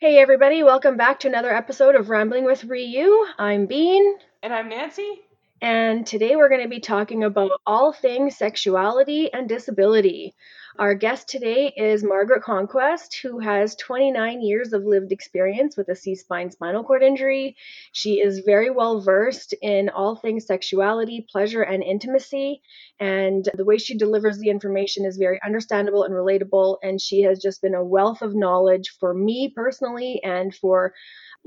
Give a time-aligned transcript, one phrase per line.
[0.00, 3.26] Hey everybody, welcome back to another episode of Rambling with Ryu.
[3.36, 4.14] I'm Bean.
[4.44, 5.22] And I'm Nancy.
[5.60, 10.34] And today we're going to be talking about all things sexuality and disability.
[10.78, 15.96] Our guest today is Margaret Conquest, who has 29 years of lived experience with a
[15.96, 17.56] C spine spinal cord injury.
[17.90, 22.62] She is very well versed in all things sexuality, pleasure, and intimacy.
[23.00, 26.76] And the way she delivers the information is very understandable and relatable.
[26.84, 30.94] And she has just been a wealth of knowledge for me personally and for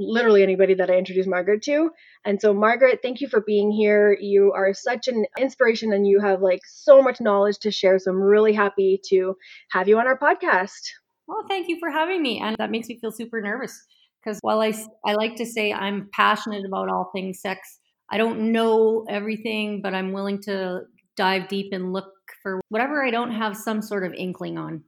[0.01, 1.89] literally anybody that I introduce Margaret to.
[2.25, 4.17] And so, Margaret, thank you for being here.
[4.19, 7.99] You are such an inspiration and you have like so much knowledge to share.
[7.99, 9.35] So, I'm really happy to
[9.71, 10.81] have you on our podcast.
[11.27, 12.39] Well, thank you for having me.
[12.39, 13.85] And that makes me feel super nervous
[14.23, 14.73] because while I,
[15.05, 17.79] I like to say I'm passionate about all things sex,
[18.09, 20.81] I don't know everything, but I'm willing to
[21.15, 22.11] dive deep and look
[22.43, 24.83] for whatever I don't have some sort of inkling on.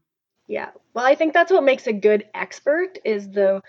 [0.47, 0.71] Yeah.
[0.93, 3.61] Well, I think that's what makes a good expert is the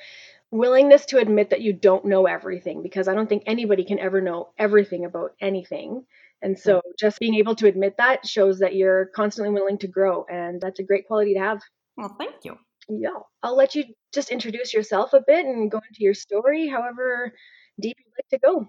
[0.55, 4.21] willingness to admit that you don't know everything because I don't think anybody can ever
[4.21, 6.05] know everything about anything.
[6.43, 6.91] And so hmm.
[6.97, 10.79] just being able to admit that shows that you're constantly willing to grow and that's
[10.79, 11.61] a great quality to have.
[11.97, 12.57] Well, thank you.
[12.89, 13.19] Yeah.
[13.43, 17.33] I'll let you just introduce yourself a bit and go into your story however
[17.81, 18.69] deep you'd like to go.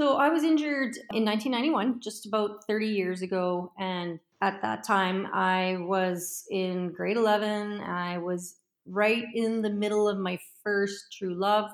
[0.00, 5.28] So I was injured in 1991, just about 30 years ago, and at that time
[5.32, 7.80] I was in grade 11.
[7.80, 11.70] I was right in the middle of my first true love,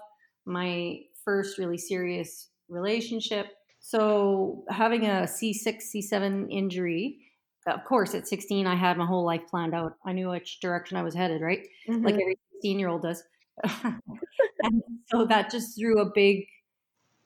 [0.47, 3.47] my first really serious relationship.
[3.81, 7.19] So, having a C6, C7 injury,
[7.67, 9.97] of course, at 16, I had my whole life planned out.
[10.05, 11.67] I knew which direction I was headed, right?
[11.89, 12.05] Mm-hmm.
[12.05, 13.23] Like every 16 year old does.
[13.85, 16.47] and so that just threw a big,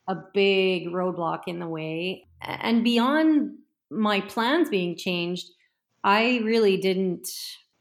[0.08, 2.26] a big roadblock in the way.
[2.40, 3.58] And beyond
[3.90, 5.46] my plans being changed,
[6.02, 7.28] I really didn't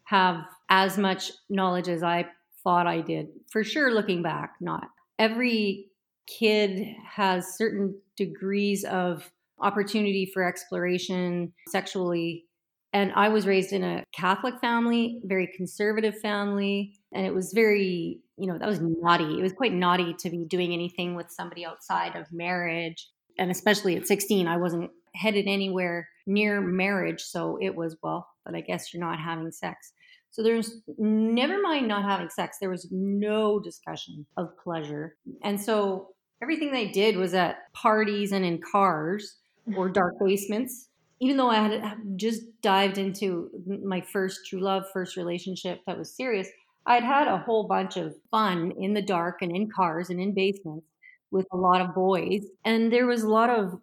[0.05, 2.25] have as much knowledge as I
[2.63, 3.27] thought I did.
[3.51, 4.87] For sure, looking back, not.
[5.19, 5.91] Every
[6.25, 12.45] kid has certain degrees of opportunity for exploration sexually.
[12.91, 16.95] And I was raised in a Catholic family, very conservative family.
[17.13, 19.37] And it was very, you know, that was naughty.
[19.37, 23.09] It was quite naughty to be doing anything with somebody outside of marriage.
[23.37, 27.21] And especially at 16, I wasn't headed anywhere near marriage.
[27.21, 29.93] So it was, well, but I guess you're not having sex.
[30.33, 35.15] So there's never mind not having sex, there was no discussion of pleasure.
[35.43, 36.09] And so
[36.41, 39.37] everything they did was at parties and in cars
[39.77, 40.89] or dark basements.
[41.21, 43.49] Even though I had just dived into
[43.85, 46.49] my first true love, first relationship that was serious,
[46.87, 50.33] I'd had a whole bunch of fun in the dark and in cars and in
[50.33, 50.87] basements
[51.29, 52.43] with a lot of boys.
[52.65, 53.79] And there was a lot of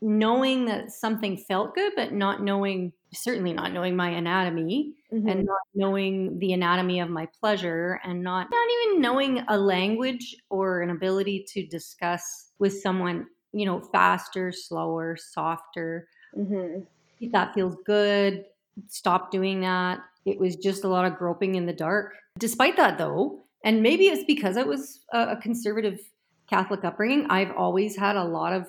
[0.00, 5.28] knowing that something felt good, but not knowing, certainly not knowing my anatomy mm-hmm.
[5.28, 10.36] and not knowing the anatomy of my pleasure and not, not even knowing a language
[10.50, 16.08] or an ability to discuss with someone, you know, faster, slower, softer.
[16.36, 17.30] Mm-hmm.
[17.30, 18.44] That feels good.
[18.88, 20.00] Stop doing that.
[20.24, 22.14] It was just a lot of groping in the dark.
[22.38, 26.00] Despite that, though, and maybe it's because I was a conservative
[26.48, 28.66] Catholic upbringing, I've always had a lot of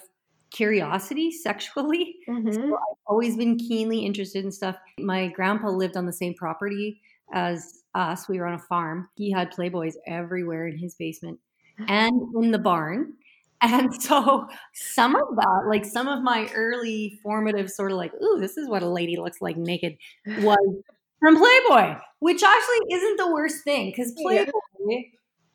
[0.51, 2.15] curiosity sexually.
[2.27, 2.53] Mm-hmm.
[2.53, 4.75] So I've always been keenly interested in stuff.
[4.99, 7.01] My grandpa lived on the same property
[7.33, 8.27] as us.
[8.27, 9.09] We were on a farm.
[9.15, 11.39] He had Playboys everywhere in his basement
[11.87, 13.13] and in the barn.
[13.61, 18.37] And so some of that, like some of my early formative sort of like, ooh,
[18.39, 20.81] this is what a lady looks like naked was
[21.19, 24.51] from Playboy, which actually isn't the worst thing because Playboy
[24.87, 24.99] yeah.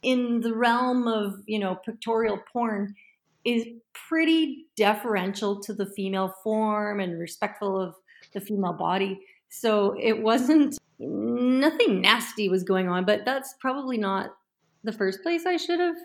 [0.03, 2.95] in the realm of, you know, pictorial porn
[3.45, 3.67] is
[4.09, 7.95] pretty deferential to the female form and respectful of
[8.33, 9.21] the female body.
[9.49, 14.31] So it wasn't nothing nasty was going on, but that's probably not
[14.83, 15.97] the first place I should have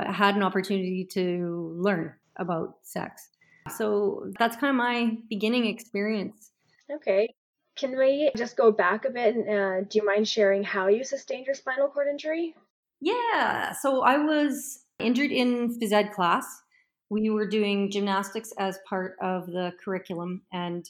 [0.00, 3.28] had an opportunity to learn about sex.
[3.76, 6.52] So that's kind of my beginning experience.
[6.90, 7.28] Okay.
[7.76, 9.36] Can we just go back a bit?
[9.36, 12.54] And, uh, do you mind sharing how you sustained your spinal cord injury?
[13.00, 13.72] Yeah.
[13.72, 16.62] So I was injured in phys ed class
[17.10, 20.88] we were doing gymnastics as part of the curriculum and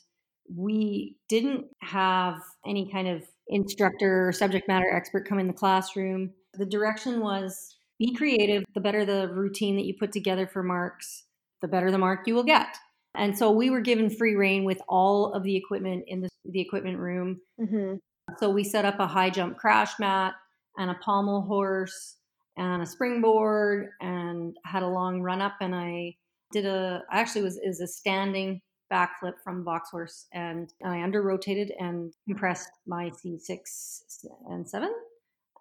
[0.55, 6.31] we didn't have any kind of instructor or subject matter expert come in the classroom.
[6.55, 8.65] The direction was be creative.
[8.75, 11.25] The better the routine that you put together for marks,
[11.61, 12.76] the better the mark you will get.
[13.15, 16.61] And so we were given free rein with all of the equipment in the, the
[16.61, 17.41] equipment room.
[17.61, 17.97] Mm-hmm.
[18.38, 20.35] So we set up a high jump crash mat
[20.76, 22.17] and a pommel horse
[22.58, 26.16] and a springboard and had a long run up and I
[26.52, 28.60] did a I actually was is a standing
[28.93, 34.02] backflip from box horse and I under rotated and compressed my C6
[34.50, 34.93] and 7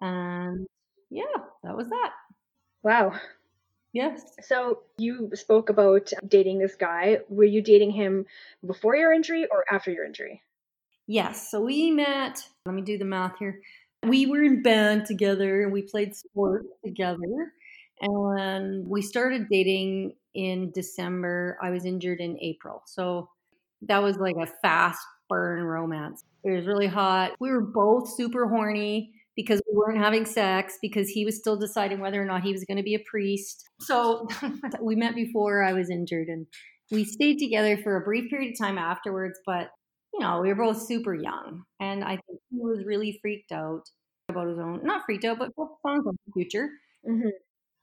[0.00, 0.66] and
[1.10, 1.24] yeah
[1.62, 2.12] that was that.
[2.82, 3.12] Wow.
[3.92, 4.22] Yes.
[4.42, 7.18] So you spoke about dating this guy.
[7.28, 8.26] Were you dating him
[8.66, 10.42] before your injury or after your injury?
[11.06, 11.50] Yes.
[11.50, 13.62] So we met, let me do the math here.
[14.04, 17.52] We were in band together and we played sport together.
[18.00, 21.58] And we started dating in December.
[21.62, 22.82] I was injured in April.
[22.86, 23.28] So
[23.82, 26.24] that was like a fast burn romance.
[26.44, 27.32] It was really hot.
[27.40, 32.00] We were both super horny because we weren't having sex because he was still deciding
[32.00, 33.68] whether or not he was going to be a priest.
[33.80, 34.28] So
[34.80, 36.46] we met before I was injured and
[36.90, 39.68] we stayed together for a brief period of time afterwards, but
[40.12, 41.64] you know, we were both super young.
[41.80, 43.82] And I think he was really freaked out
[44.28, 46.68] about his own, not freaked out, but focused on his future.
[47.08, 47.28] Mm-hmm.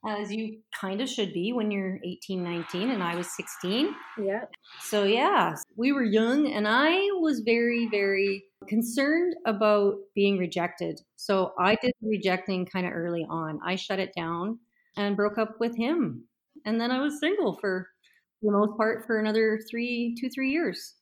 [0.08, 3.90] As you kind of should be when you're 18, 19, and I was 16.
[4.22, 4.44] Yeah.
[4.80, 11.02] So, yeah, we were young, and I was very, very concerned about being rejected.
[11.16, 13.60] So, I did rejecting kind of early on.
[13.66, 14.60] I shut it down
[14.96, 16.26] and broke up with him.
[16.66, 17.88] And then I was single for
[18.44, 20.94] the most part for another three, two, three years.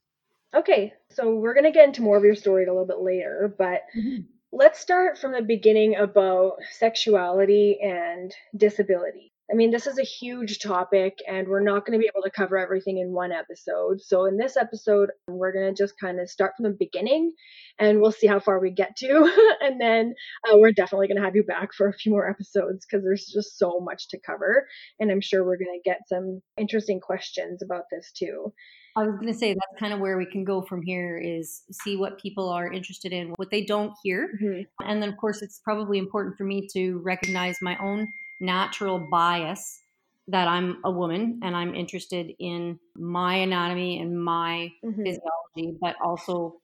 [0.56, 3.54] Okay, so we're going to get into more of your story a little bit later,
[3.58, 4.22] but Mm-hmm.
[4.52, 9.32] let's start from the beginning about sexuality and disability.
[9.52, 12.32] I mean, this is a huge topic, and we're not going to be able to
[12.32, 14.02] cover everything in one episode.
[14.02, 17.34] So, in this episode, we're going to just kind of start from the beginning
[17.78, 19.32] and we'll see how far we get to.
[19.62, 20.14] and then
[20.48, 23.26] uh, we're definitely going to have you back for a few more episodes because there's
[23.26, 24.68] just so much to cover.
[25.00, 28.54] And I'm sure we're going to get some interesting questions about this too.
[28.96, 31.64] I was going to say that's kind of where we can go from here is
[31.72, 34.30] see what people are interested in, what they don't hear.
[34.34, 34.68] Mhm.
[34.84, 38.08] And then, of course, it's probably important for me to recognize my own
[38.40, 39.80] natural bias
[40.28, 45.04] that I'm a woman and I'm interested in my anatomy and my Mhm.
[45.04, 46.62] physiology, but also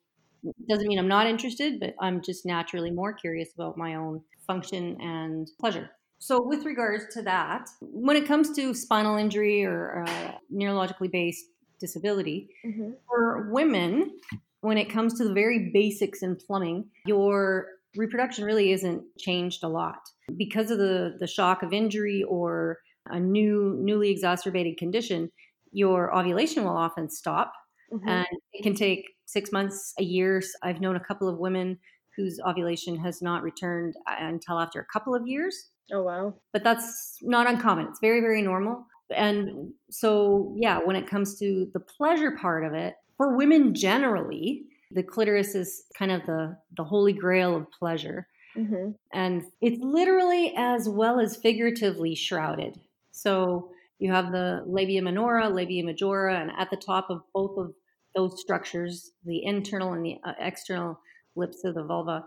[0.68, 5.00] doesn't mean I'm not interested, but I'm just naturally more curious about my own function
[5.02, 5.90] and pleasure.
[6.20, 11.46] So, with regards to that, when it comes to spinal injury or uh, neurologically based
[11.80, 12.98] disability, Mhm.
[13.08, 14.20] for women,
[14.62, 17.68] when it comes to the very basics in plumbing, your
[17.98, 20.00] reproduction really isn't changed a lot
[20.38, 25.32] because of the the shock of injury or a new newly exacerbated condition.
[25.72, 27.54] Your ovulation will often stop,
[27.92, 28.08] Mhm.
[28.10, 30.42] and it can take six months, a year.
[30.64, 31.80] I've known a couple of women
[32.16, 36.34] whose ovulation has not returned uh, until after a couple of years Oh, wow.
[36.54, 37.88] but that's not uncommon.
[37.88, 38.86] It's very, very normal.
[39.16, 44.64] And so, yeah, when it comes to the pleasure part of it, for women generally,
[44.92, 48.28] the clitoris is kind of the, the holy grail of pleasure.
[48.56, 52.80] hmm And it's literally as well as figuratively shrouded.
[53.12, 57.74] So you have the labia minora, labia majora, and at the top of both of
[58.16, 61.00] those structures, the internal and the uh, external
[61.36, 62.26] lips of the vulva,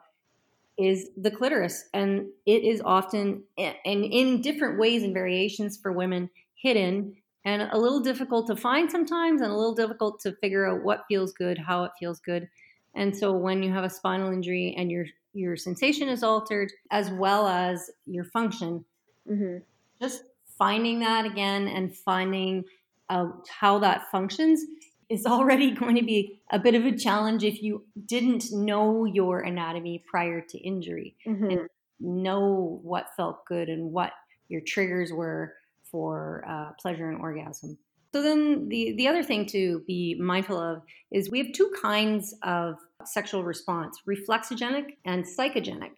[0.79, 1.89] is the clitoris.
[1.93, 6.31] And it is often, and in different ways and variations for women,
[6.63, 7.15] hidden
[7.45, 11.05] and a little difficult to find sometimes and a little difficult to figure out what
[11.09, 12.49] feels good, how it feels good.
[12.95, 17.11] And so when you have a spinal injury and your your sensation is altered as
[17.11, 18.85] well as your function,
[19.27, 19.59] hmm
[20.01, 20.25] just
[20.59, 22.65] finding that again and finding
[23.09, 24.61] out how that functions
[25.09, 29.41] is already going to be a bit of a challenge if you didn't know your
[29.41, 31.17] anatomy prior to injury.
[31.25, 31.67] Hmm
[32.03, 34.13] know what felt good and what
[34.49, 35.55] your triggers were
[35.93, 37.79] for uh, pleasure and orgasm.
[38.13, 42.35] So then the the other thing to be mindful of is we have two kinds
[42.43, 45.93] of sexual response: reflexogenic and psychogenic.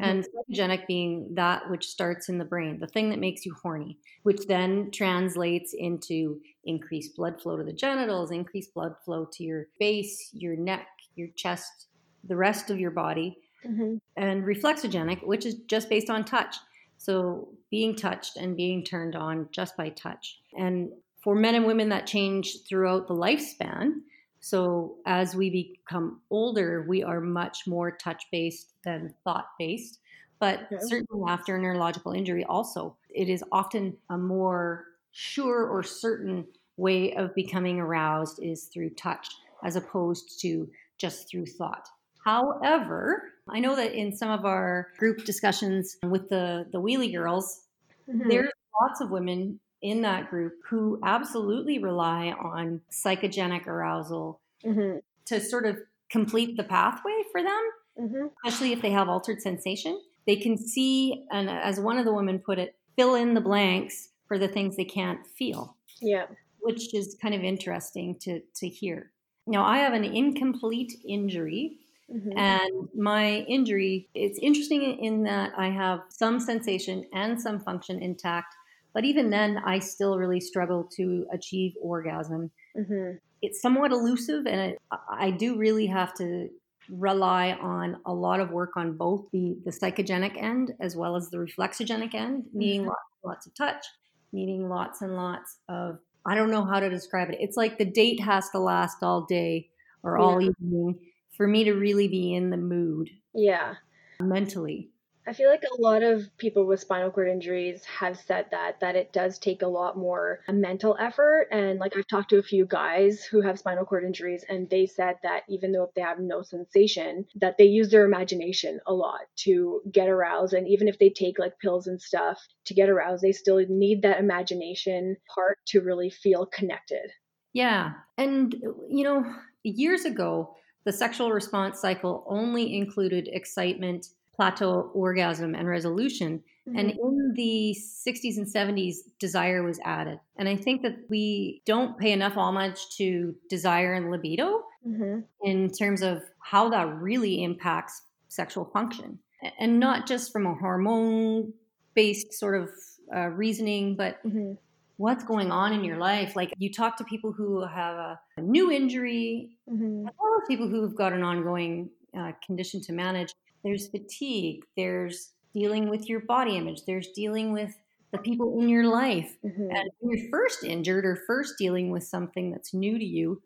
[0.00, 3.98] And psychogenic being that which starts in the brain, the thing that makes you horny,
[4.22, 9.66] which then translates into increased blood flow to the genitals, increased blood flow to your
[9.80, 10.86] face, your neck,
[11.16, 11.88] your chest,
[12.22, 16.56] the rest of your body hmm and reflexogenic, which is just based on touch.
[16.98, 20.40] So being touched and being turned on just by touch.
[20.56, 24.02] And for men and women, that change throughout the lifespan.
[24.40, 30.00] So as we become older, we are much more touch based than thought based.
[30.38, 30.78] But Yeah.
[30.80, 37.14] certainly after a neurological injury, also, it is often a more sure or certain way
[37.16, 39.28] of becoming aroused is through touch
[39.64, 41.88] as opposed to just through thought.
[42.24, 47.66] However, I know that in some of our group discussions with the, the wheelie girls,
[48.06, 54.98] hmm there's lots of women in that group who absolutely rely on psychogenic arousal hmm
[55.26, 55.78] to sort of
[56.10, 60.00] complete the pathway for them, hmm especially if they have altered sensation.
[60.26, 64.10] They can see, and as one of the women put it, fill in the blanks
[64.26, 66.26] for the things they can't feel Yeah.
[66.60, 69.12] which is kind of interesting to, to hear.
[69.46, 71.78] Now, I have an incomplete injury
[72.14, 72.38] Mm-hmm.
[72.38, 78.54] And my injury, it's interesting in that I have some sensation and some function intact,
[78.94, 82.50] but even then, I still really struggle to achieve orgasm.
[82.76, 83.18] Mm-hmm.
[83.42, 84.78] It's somewhat elusive, and it,
[85.10, 86.48] I do really have to
[86.90, 91.28] rely on a lot of work on both the, the psychogenic end as well as
[91.28, 92.88] the reflexogenic end, needing mm-hmm.
[92.88, 93.84] lots, lots of touch,
[94.32, 97.36] needing lots and lots of, I don't know how to describe it.
[97.40, 99.68] It's like the date has to last all day
[100.02, 100.50] or all yeah.
[100.58, 100.98] evening
[101.38, 103.08] for me to really be in the mood.
[103.32, 103.76] Yeah.
[104.20, 104.90] Mentally.
[105.28, 108.96] I feel like a lot of people with spinal cord injuries have said that that
[108.96, 112.42] it does take a lot more uh, mental effort and like I've talked to a
[112.42, 116.18] few guys who have spinal cord injuries and they said that even though they have
[116.18, 120.98] no sensation that they use their imagination a lot to get aroused and even if
[120.98, 125.58] they take like pills and stuff to get aroused they still need that imagination part
[125.66, 127.10] to really feel connected.
[127.52, 127.92] Yeah.
[128.16, 128.54] And
[128.88, 129.30] you know,
[129.62, 130.54] years ago
[130.88, 136.42] the sexual response cycle only included excitement plateau orgasm and resolution.
[136.66, 136.78] Mm-hmm.
[136.78, 140.18] And in the 60s and 70s, desire was added.
[140.38, 145.18] And I think that we don't pay enough homage to desire and libido mm-hmm.
[145.42, 149.18] in terms of how that really impacts sexual function.
[149.60, 151.52] And not just from a hormone
[151.92, 152.70] based sort of
[153.14, 154.54] uh, reasoning, but mm-hmm.
[154.98, 156.36] What's going on in your life.
[156.36, 160.06] Like you talk to people who have a, a new injury, mm-hmm.
[160.06, 163.32] as well as people who've got an ongoing uh, condition to manage
[163.64, 167.76] there's fatigue, there's dealing with your body image, there's dealing with
[168.12, 169.36] the people in your life.
[169.44, 169.70] Mm-hmm.
[169.70, 173.42] And when you're first injured or first dealing with something that's new to you,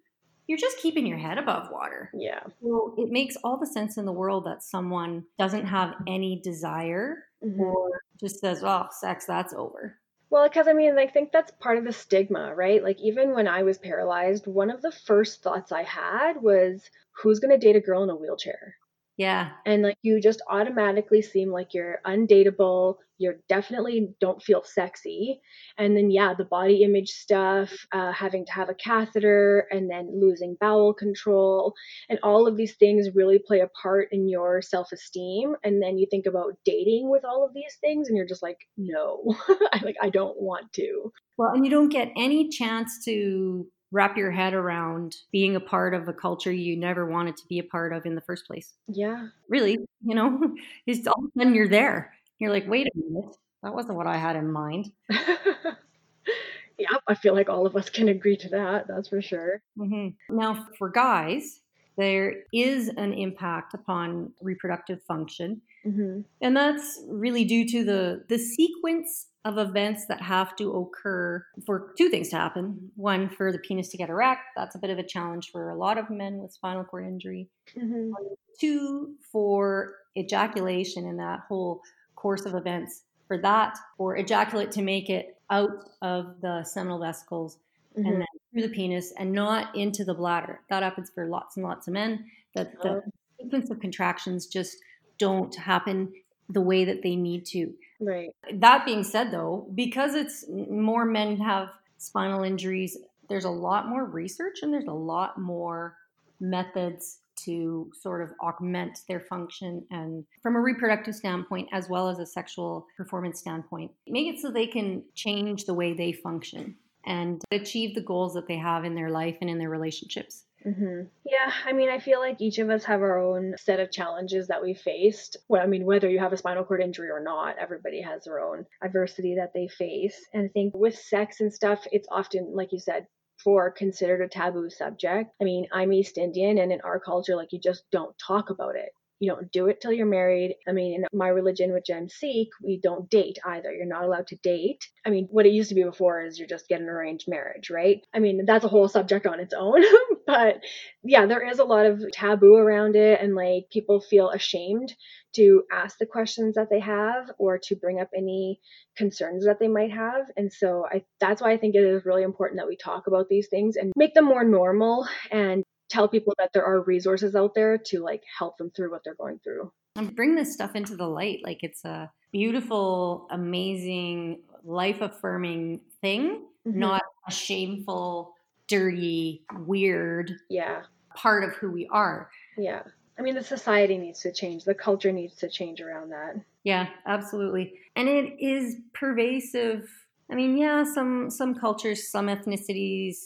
[0.47, 2.11] you're just keeping your head above water.
[2.15, 2.41] Yeah.
[2.63, 7.25] So it makes all the sense in the world that someone doesn't have any desire
[7.45, 7.61] mm-hmm.
[7.61, 9.99] or just says, oh, sex, that's over.
[10.33, 12.83] Well, because I mean, I think that's part of the stigma, right?
[12.83, 16.91] Like, even when I was paralyzed, one of the first thoughts I had was,
[17.23, 18.75] who's going to date a girl in a wheelchair?
[19.19, 19.51] Yeah.
[19.67, 22.97] And like you just automatically seem like you're undateable.
[23.19, 25.41] You're definitely don't feel sexy.
[25.79, 30.19] And then, yeah, the body image stuff, uh, having to have a catheter and then
[30.21, 31.75] losing bowel control.
[32.09, 35.55] And all of these things really play a part in your self esteem.
[35.63, 38.59] And then you think about dating with all of these things and you're just like,
[38.79, 39.23] no,
[39.73, 41.13] I like, I don't want to.
[41.37, 45.95] Well, and you don't get any chance to wrap your head around being a part
[45.95, 48.73] of a culture you never wanted to be a part of in the first place.
[48.89, 49.29] Yeah.
[49.49, 50.55] Really, you know,
[50.87, 52.13] it's all of a sudden you're there.
[52.39, 54.91] You're like, wait a minute, that wasn't what I had in mind.
[55.11, 58.89] yeah, I feel like all of us can agree to that.
[58.89, 59.63] That's for sure.
[59.79, 60.37] Mm-hmm.
[60.37, 61.61] Now, for guys,
[61.97, 65.61] there is an impact upon reproductive function.
[65.87, 66.23] Mm-hmm.
[66.41, 71.93] And that's really due to the, the sequence of events that have to occur for
[71.99, 72.91] two things to happen.
[72.95, 74.43] One, for the penis to get erect.
[74.57, 77.49] That's a bit of a challenge for a lot of men with spinal cord injury.
[77.77, 78.13] Mm-hmm.
[78.61, 81.83] Two, for ejaculation in that whole
[82.15, 83.03] course of events.
[83.27, 85.71] For that, for ejaculate to make it out
[86.03, 87.59] of the seminal vesicles
[87.97, 88.07] mm-hmm.
[88.07, 90.61] and then through the penis and not into the bladder.
[90.71, 92.27] That happens for lots and lots of men.
[92.55, 93.03] That the oh.
[93.41, 94.77] sequence of contractions just
[95.19, 96.13] don't happen
[96.53, 97.73] the way that they need to.
[98.01, 98.31] Right.
[98.53, 101.69] That being said, though, because it's more men have
[101.99, 102.97] spinal injuries,
[103.29, 105.97] there's a lot more research and there's a lot more
[106.41, 112.19] methods to sort of augment their function and from a reproductive standpoint as well as
[112.19, 117.43] a sexual performance standpoint make it so they can change the way they function and
[117.51, 120.45] achieve the goals that they have in their life and in their relationships.
[120.67, 121.03] Mm-hmm.
[121.25, 124.47] Yeah, I mean, I feel like each of us have our own set of challenges
[124.49, 125.37] that we faced.
[125.49, 128.39] Well, I mean, whether you have a spinal cord injury or not, everybody has their
[128.39, 130.17] own adversity that they face.
[130.33, 133.07] And I think with sex and stuff, it's often, like you said,
[133.43, 135.33] for considered a taboo subject.
[135.41, 138.77] I mean, I'm East Indian, and in our culture, like you just don't talk about
[138.77, 138.91] it.
[139.23, 140.57] You don't do it till you're married.
[140.67, 143.73] I mean, in my religion, which I'm Sikh, we don't date either.
[143.73, 144.85] You're not allowed to date.
[145.07, 147.71] I mean, what it used to be before is you're just getting an arranged marriage,
[147.71, 148.05] right?
[148.13, 149.81] I mean, that's a whole subject on its own.
[150.27, 150.57] but
[151.05, 154.93] yeah, there is a lot of taboo around it, and like people feel ashamed
[155.37, 158.61] to ask the questions that they have or to bring up any
[158.97, 160.27] concerns that they might have.
[160.37, 163.29] And so I that's why I think it is really important that we talk about
[163.29, 165.63] these things and make them more normal and
[165.93, 169.15] tell people that there are resources out there to like help them through what they're
[169.15, 169.71] going through.
[169.95, 176.47] And bring this stuff into the light like it's a beautiful amazing life affirming thing
[176.67, 176.79] mm-hmm.
[176.79, 178.33] not a shameful
[178.69, 180.83] dirty weird yeah.
[181.15, 182.31] part of who we are.
[182.57, 182.83] Yeah.
[183.19, 184.65] I mean the society needs to change.
[184.65, 186.37] The culture needs to change around that.
[186.65, 187.75] Yeah absolutely.
[187.95, 189.91] And it is pervasive.
[190.31, 193.17] I mean yeah some some cultures some ethnicities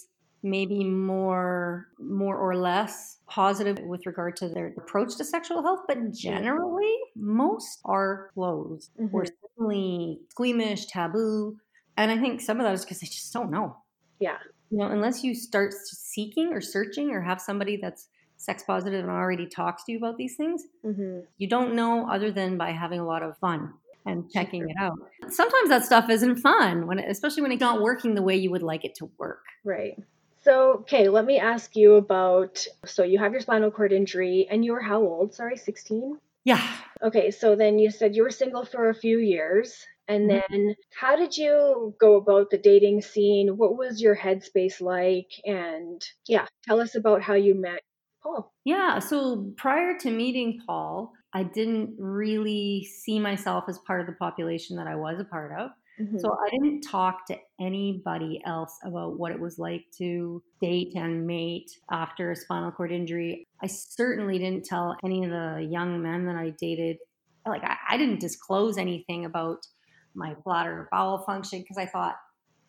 [0.43, 6.13] maybe more more or less positive with regard to their approach to sexual health but
[6.13, 9.13] generally most are closed Mhm.
[9.13, 11.59] or certainly squeamish taboo.
[11.97, 13.77] And i think some of that is because they just don't know.
[14.21, 14.39] Yeah.
[14.71, 19.11] you know unless you start seeking or searching or have somebody that's sex positive and
[19.11, 23.01] already talks to you about these things hmm you don't know other than by having
[23.01, 23.73] a lot of fun
[24.07, 24.97] and checking it out.
[25.31, 28.63] Sometimes that stuff isn't fun when especially when it's not working the way you would
[28.63, 29.43] like it to work.
[29.65, 29.99] Right.
[30.47, 34.65] So, okay, let me ask you about so you have your spinal cord injury and
[34.65, 35.35] you were how old?
[35.35, 36.21] Sorry, 16?
[36.45, 36.63] yeah
[37.03, 39.85] Okay, so then you said you were single for a few years.
[40.07, 40.41] And Mhm.
[40.51, 43.57] then how did you go about the dating scene?
[43.57, 45.33] What was your headspace like?
[45.45, 47.83] And yeah, tell us about how you met
[48.23, 48.53] Paul.
[48.65, 54.13] Yeah, so prior to meeting Paul, I didn't really see myself as part of the
[54.15, 55.73] population that I was a part of.
[56.01, 56.21] Mhm.
[56.21, 61.27] So I didn't talk to anybody else about what it was like to date and
[61.27, 63.47] mate after a spinal cord injury.
[63.63, 66.99] I certainly didn't tell any of the young men that I dated.
[67.47, 69.67] Like, I, I didn't disclose anything about
[70.15, 72.17] my bladder or bowel function because I thought,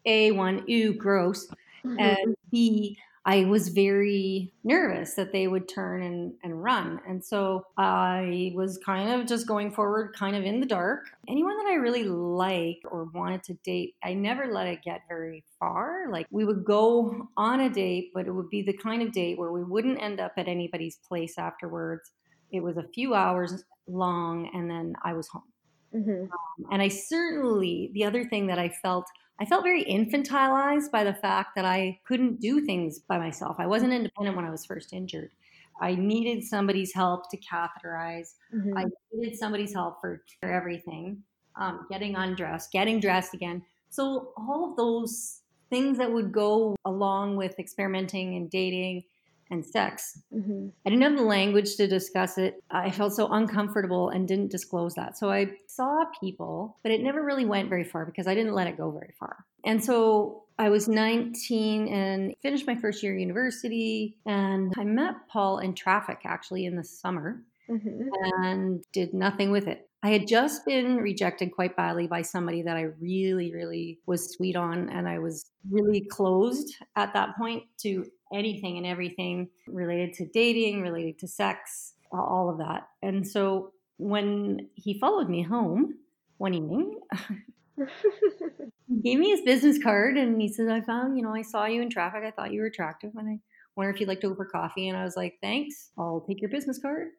[0.05, 1.47] A, one, ew, gross
[1.85, 1.99] Mhm.
[1.99, 7.01] and B, I was very nervous that they would turn and, and run.
[7.05, 11.09] And so I was kind of just going forward, kind of in the dark.
[11.27, 15.43] Anyone that I really liked or wanted to date, I never let it get very
[15.59, 16.09] far.
[16.09, 19.37] Like we would go on a date, but it would be the kind of date
[19.37, 22.13] where we wouldn't end up at anybody's place afterwards.
[22.53, 25.51] It was a few hours long, and then I was home.
[25.93, 26.29] Mhm.
[26.71, 29.05] And I certainly, the other thing that I felt,
[29.39, 33.57] I felt very infantilized by the fact that I couldn't do things by myself.
[33.59, 35.31] I wasn't independent when I was first injured.
[35.79, 38.33] I needed somebody's help to catheterize.
[38.53, 38.73] Mhm.
[38.75, 41.23] I needed somebody's help for, for everything,
[41.55, 43.63] um, getting undressed, getting dressed again.
[43.89, 49.03] So, all of those things that would go along with experimenting and dating
[49.49, 50.73] and sex Mhm.
[50.85, 52.63] I didn't have the language to discuss it.
[52.71, 55.17] I felt so uncomfortable and didn't disclose that.
[55.17, 58.67] So I saw people, but it never really went very far because I didn't let
[58.67, 59.45] it go very far.
[59.65, 64.17] And so I was 19 and finished my first year of university.
[64.25, 68.17] And I met Paul in traffic actually in the summer Mhm.
[68.43, 69.89] and did nothing with it.
[70.03, 74.55] I had just been rejected quite badly by somebody that I really, really was sweet
[74.55, 74.89] on.
[74.89, 80.81] And I was really closed at that point to anything and everything related to dating,
[80.81, 82.87] related to sex, all of that.
[83.01, 85.95] And so when he followed me home
[86.37, 86.99] one evening,
[87.77, 91.65] he gave me his business card and he says, I found, you know, I saw
[91.65, 92.23] you in traffic.
[92.23, 93.11] I thought you were attractive.
[93.15, 93.39] And I
[93.75, 94.89] wonder if you'd like to go for coffee.
[94.89, 95.89] And I was like, thanks.
[95.97, 97.09] I'll take your business card.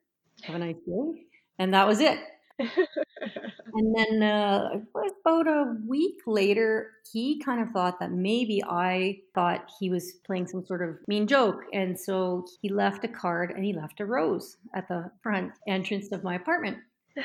[0.43, 1.23] Have a nice day.
[1.59, 2.19] And that was it.
[3.75, 4.81] And then uh,
[5.21, 10.47] about a week later, he kind of thought that maybe I thought he was playing
[10.47, 11.65] some sort of mean joke.
[11.73, 16.11] And so he left a card and he left a rose at the front entrance
[16.13, 16.79] of my apartment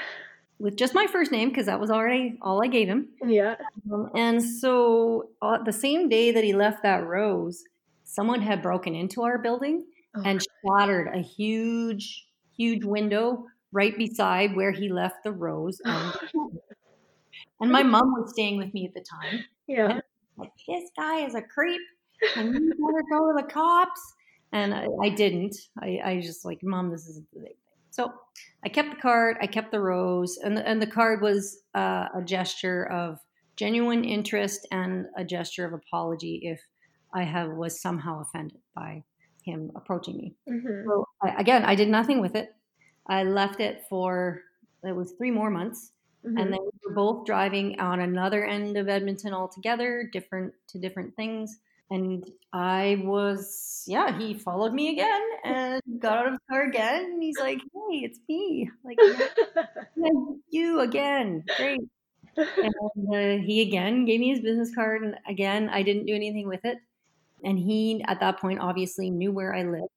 [0.59, 3.09] with just my first name because that was already all I gave him.
[3.25, 3.55] yeah.
[3.91, 7.63] Um, and so uh, the same day that he left that rose,
[8.03, 14.55] someone had broken into our building Oh, and shattered a huge, huge window right beside
[14.55, 15.81] where he left the rose.
[15.83, 16.13] And,
[17.59, 19.43] and my mom was staying with me at the time.
[19.67, 19.99] yeah.
[20.37, 21.81] Like, this guy is a creep,
[22.35, 24.01] and you better go to the cops.
[24.51, 25.55] And I, I didn't.
[25.79, 27.53] I, I just like, mom, this isn't the thing.
[27.91, 28.11] So
[28.65, 29.37] I kept the card.
[29.41, 33.19] I kept the rose, and the, and the card was uh, a gesture of
[33.55, 36.59] genuine interest and a gesture of apology if
[37.13, 39.03] I have was somehow offended by
[39.45, 40.35] him approaching me.
[40.49, 40.85] Mhm.
[40.85, 42.49] So I, again, I did nothing with it.
[43.07, 44.43] I left it for
[44.83, 46.43] it was three more months, Mhm.
[46.43, 51.15] and then we were both driving on another end of Edmonton altogether, different to different
[51.15, 51.59] things.
[51.91, 57.05] And I was, yeah, he followed me again and got out of the car again.
[57.13, 59.27] And he's like, "Hey, it's me!" Like, "Yeah,
[60.49, 61.81] you again, great.
[62.61, 62.73] And
[63.13, 66.65] uh, he again gave me his business card, and again, I didn't do anything with
[66.65, 66.79] it.
[67.43, 69.89] And he, at that point, obviously knew where I lived.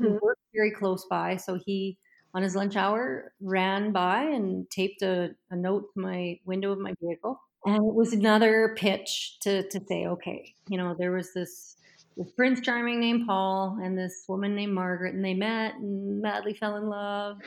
[0.00, 0.18] We Mhm.
[0.22, 1.98] worked very close by, so he,
[2.34, 6.78] on his lunch hour, ran by and taped a, a note to my window of
[6.78, 7.40] my vehicle.
[7.64, 11.76] And it was another pitch to, to say, okay, you know, there was this
[12.18, 16.52] this Prince Charming named Paul and this woman named Margaret, and they met and madly
[16.52, 17.38] fell in love.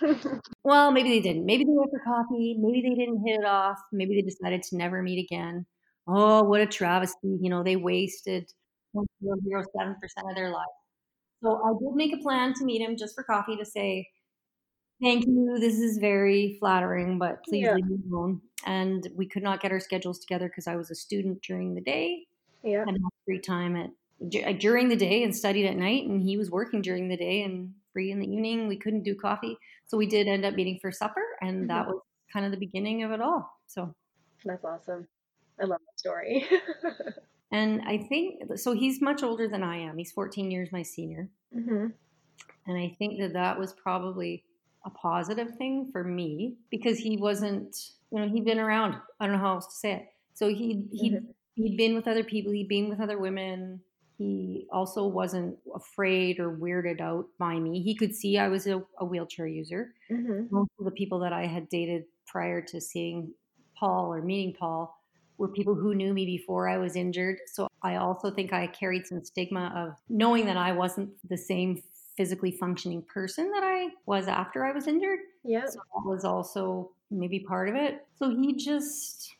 [0.62, 1.46] Well, maybe they didn't.
[1.46, 2.54] Maybe they went for coffee.
[2.60, 3.78] Maybe they didn't hit it off.
[3.92, 5.66] Maybe they decided to never meet again.
[6.06, 7.38] Oh, what a travesty.
[7.40, 8.46] You know, they wasted
[8.94, 9.94] 0.07%
[10.28, 10.66] of their life.
[11.42, 14.06] So I did make a plan to meet him just for coffee to say,
[15.02, 15.56] thank you.
[15.60, 17.74] This is very flattering, but please Yeah.
[17.74, 18.42] leave me alone.
[18.66, 21.80] And we could not get our schedules together because I was a student during the
[21.80, 22.26] day
[22.62, 22.82] yeah.
[22.86, 23.90] and had free time at
[24.58, 27.74] during the day and studied at night, and he was working during the day and
[27.92, 28.68] free in the evening.
[28.68, 31.94] We couldn't do coffee, so we did end up meeting for supper, and that Mhm.
[31.94, 33.50] was kind of the beginning of it all.
[33.66, 33.94] So,
[34.44, 35.08] That's awesome.
[35.58, 36.46] I love that story.
[37.50, 38.72] and I think so.
[38.72, 39.98] He's much older than I am.
[39.98, 41.86] He's 14 years my senior, hmm
[42.66, 44.44] and I think that that was probably
[44.84, 47.76] a positive thing for me because he wasn't,
[48.10, 48.94] you know, he'd been around.
[49.18, 50.08] I don't know how else to say it.
[50.34, 51.32] So he he Mhm.
[51.54, 52.52] he'd been with other people.
[52.52, 53.82] He'd been with other women.
[54.18, 57.82] He also wasn't afraid or weirded out by me.
[57.82, 59.94] He could see I was a, a wheelchair user.
[60.08, 63.34] hmm Most of the people that I had dated prior to seeing
[63.78, 64.94] Paul or meeting Paul
[65.38, 67.38] were people who knew me before I was injured.
[67.46, 71.82] So I also think I carried some stigma of knowing that I wasn't the same
[72.20, 75.20] physically functioning person that I was after I was injured.
[75.42, 75.64] Yeah.
[75.64, 78.06] So that was also maybe part of it.
[78.18, 79.32] So he just,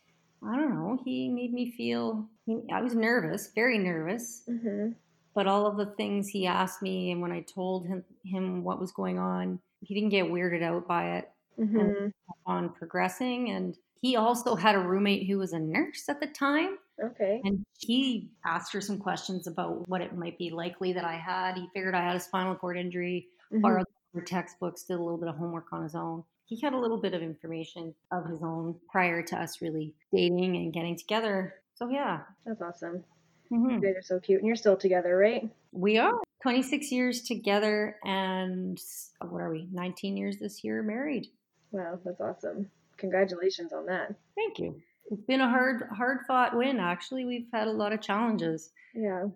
[0.43, 2.27] I don't know, he made me feel,
[2.73, 4.45] I was nervous, very nervous.
[4.47, 4.93] hmm
[5.35, 8.81] But all of the things he asked me, and when I told him, him what
[8.81, 12.09] was going on, he didn't get weirded out by it hmm
[12.47, 13.51] on progressing.
[13.51, 16.79] And he also had a roommate who was a nurse at the time.
[17.03, 17.41] Okay.
[17.45, 21.57] And he asked her some questions about what it might be likely that I had.
[21.57, 23.63] He figured I had a spinal cord injury, Mhm.
[23.63, 26.25] borrowed her textbooks, did a little bit of homework on his own.
[26.45, 30.57] He had a little bit of information of his own prior to us really dating
[30.57, 31.55] and getting together.
[31.75, 32.25] So, yeah.
[32.45, 33.05] That's awesome.
[33.51, 33.73] Mhm.
[33.75, 35.49] You guys are so cute, and you're still together, right?
[35.73, 38.79] We are 26 years together and
[39.21, 41.29] what are we, 19 years this year married.
[41.73, 42.71] Wow, that's awesome.
[42.97, 44.15] Congratulations on that.
[44.35, 44.83] Thank you.
[45.11, 46.79] It's been a hard, hard fought win.
[46.79, 49.27] Actually, we've had a lot of challenges Yeah.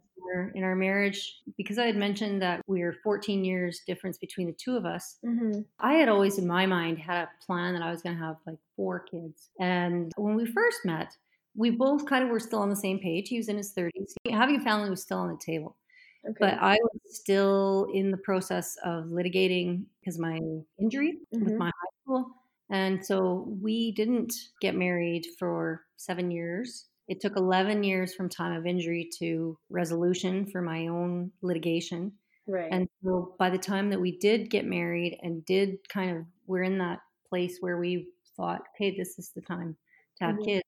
[0.54, 4.52] in our- marriage because I had mentioned that we are 14 years difference between the
[4.52, 5.18] two of us.
[5.22, 8.22] hmm I had always in my mind had a plan that I was going to
[8.24, 9.50] have like four kids.
[9.60, 11.16] And when we first met,
[11.56, 13.28] we both kind of were still on the same page.
[13.28, 14.14] He was in his 30s.
[14.30, 15.76] Having a family was still on the table.
[16.24, 16.34] Okay.
[16.40, 20.40] But I was still in the process of litigating because my
[20.78, 21.58] injury with Mhm.
[21.58, 22.34] my high school.
[22.70, 26.88] And so we didn't get married for seven years.
[27.08, 32.18] It took 11 years from time of injury to resolution for my own litigation.
[32.46, 32.74] right.
[32.74, 36.62] And so by the time that we did get married and did kind of, we're
[36.62, 39.76] in that place where we thought, okay, this is the time
[40.16, 40.42] to have Mhm.
[40.42, 40.62] kids,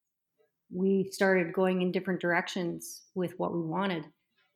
[0.71, 4.05] we started going in different directions with what we wanted.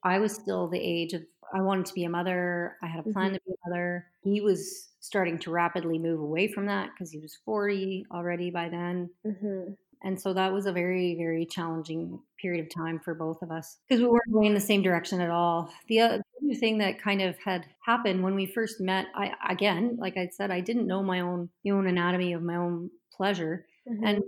[0.05, 1.22] I was still the age of,
[1.55, 2.76] I wanted to be a mother.
[2.83, 4.09] I had a plan to be a mother.
[4.22, 8.68] He was starting to rapidly move away from that because he was 40 already by
[8.68, 9.10] then.
[9.24, 13.50] hmm And so that was a very, very challenging period of time for both of
[13.50, 15.72] us because we weren't going in the same direction at all.
[15.88, 16.22] The other
[16.58, 20.50] thing that kind of had happened when we first met, I again, like I said,
[20.50, 24.22] I didn't know my own my own anatomy of my own pleasure, hmm and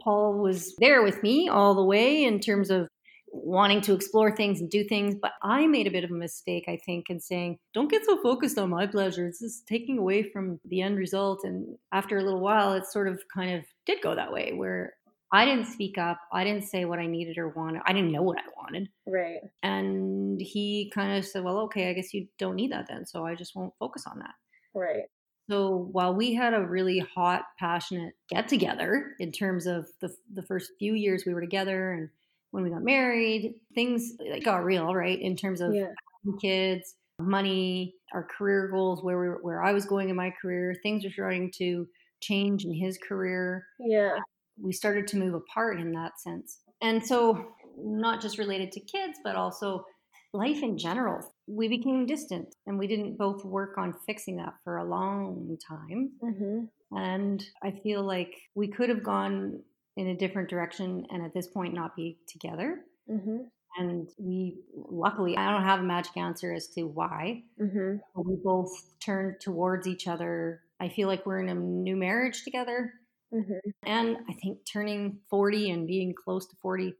[0.00, 2.88] Paul was there with me all the way in terms of
[3.34, 5.14] wanting to explore things and do things.
[5.20, 8.20] But I made a bit of a mistake, I think, in saying, don't get so
[8.22, 9.26] focused on my pleasure.
[9.26, 11.40] It's just taking away from the end result.
[11.44, 14.94] And after a little while, it sort of kind of did go that way where
[15.32, 16.18] I didn't speak up.
[16.32, 17.82] I didn't say what I needed or wanted.
[17.84, 18.88] I didn't know what I wanted.
[19.06, 19.40] Right.
[19.62, 23.04] And he kind of said, well, okay, I guess you don't need that then.
[23.04, 24.34] So I just won't focus on that.
[24.74, 25.04] Right.
[25.50, 30.42] So while we had a really hot, passionate get together in terms of the, the
[30.42, 32.08] first few years we were together and
[32.54, 35.20] when we got married, things like got real, right?
[35.20, 35.94] In terms of Yeah.
[36.40, 41.04] kids, money, our career goals, where we where I was going in my career, things
[41.04, 41.86] were starting to
[42.20, 43.66] change in his career.
[43.78, 44.20] Yeah.
[44.56, 46.60] We started to move apart in that sense.
[46.80, 49.84] And so not just related to kids, but also
[50.32, 51.34] life in general.
[51.46, 56.12] We became distant and we didn't both work on fixing that for a long time.
[56.20, 59.62] hmm And I feel like we could have gone
[59.96, 62.84] in a different direction and at this point not be together.
[63.06, 68.26] hmm And we, luckily, I don't have a magic answer as to why, hmm but
[68.26, 70.64] we both turned towards each other.
[70.80, 72.94] I feel like we're in a new marriage together.
[73.30, 76.94] hmm And I think turning 40 and being close to 40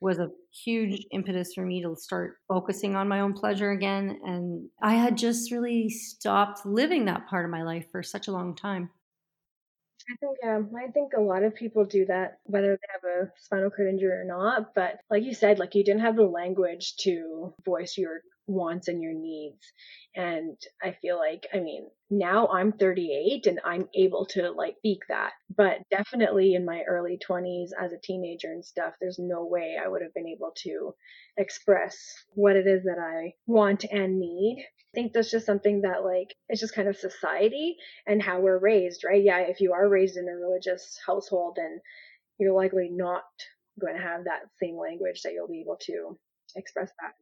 [0.00, 0.30] was a
[0.64, 4.20] huge impetus for me to start focusing on my own pleasure again.
[4.24, 8.32] And I had just really stopped living that part of my life for such a
[8.32, 8.90] long time.
[10.10, 13.32] I think yeah, I think a lot of people do that, whether they have a
[13.38, 14.74] spinal cord injury or not.
[14.74, 19.02] But like you said, like you didn't have the language to voice your wants and
[19.02, 19.64] your needs.
[20.14, 25.02] And I feel like, I mean, now I'm 38 and I'm able to like speak
[25.08, 25.32] that.
[25.56, 29.88] But definitely in my early 20s as a teenager and stuff, there's no way I
[29.88, 30.94] would have been able to
[31.36, 31.96] express
[32.30, 34.66] what it is that I want and need.
[34.92, 38.58] I think that's just something that like it's just kind of society and how we're
[38.58, 39.22] raised, right?
[39.22, 41.80] Yeah, if you are raised in a religious household, then
[42.38, 43.22] you're likely not
[43.80, 46.18] going to have that same language that you'll be able to
[46.56, 47.12] express that.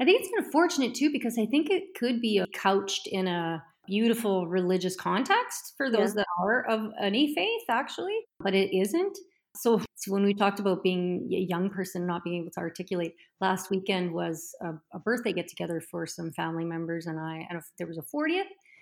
[0.00, 4.46] I think it's unfortunate too because I think it could be couched in a beautiful
[4.46, 6.22] religious context for those yeah.
[6.22, 9.18] that are of any faith, actually, but it isn't.
[9.54, 13.70] So, when we talked about being a young person not being able to articulate, last
[13.70, 17.86] weekend was a, a birthday get together for some family members and I, and there
[17.86, 18.40] was a 40th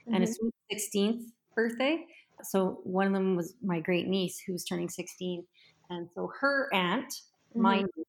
[0.08, 0.14] mm-hmm.
[0.14, 1.20] and a 16th mm-hmm.
[1.54, 2.06] birthday.
[2.42, 5.44] So one of them was my great niece who was turning 16.
[5.90, 7.62] And so her aunt, mm-hmm.
[7.62, 8.06] my niece,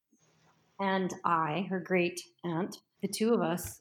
[0.82, 3.80] and I, her great aunt, the two of us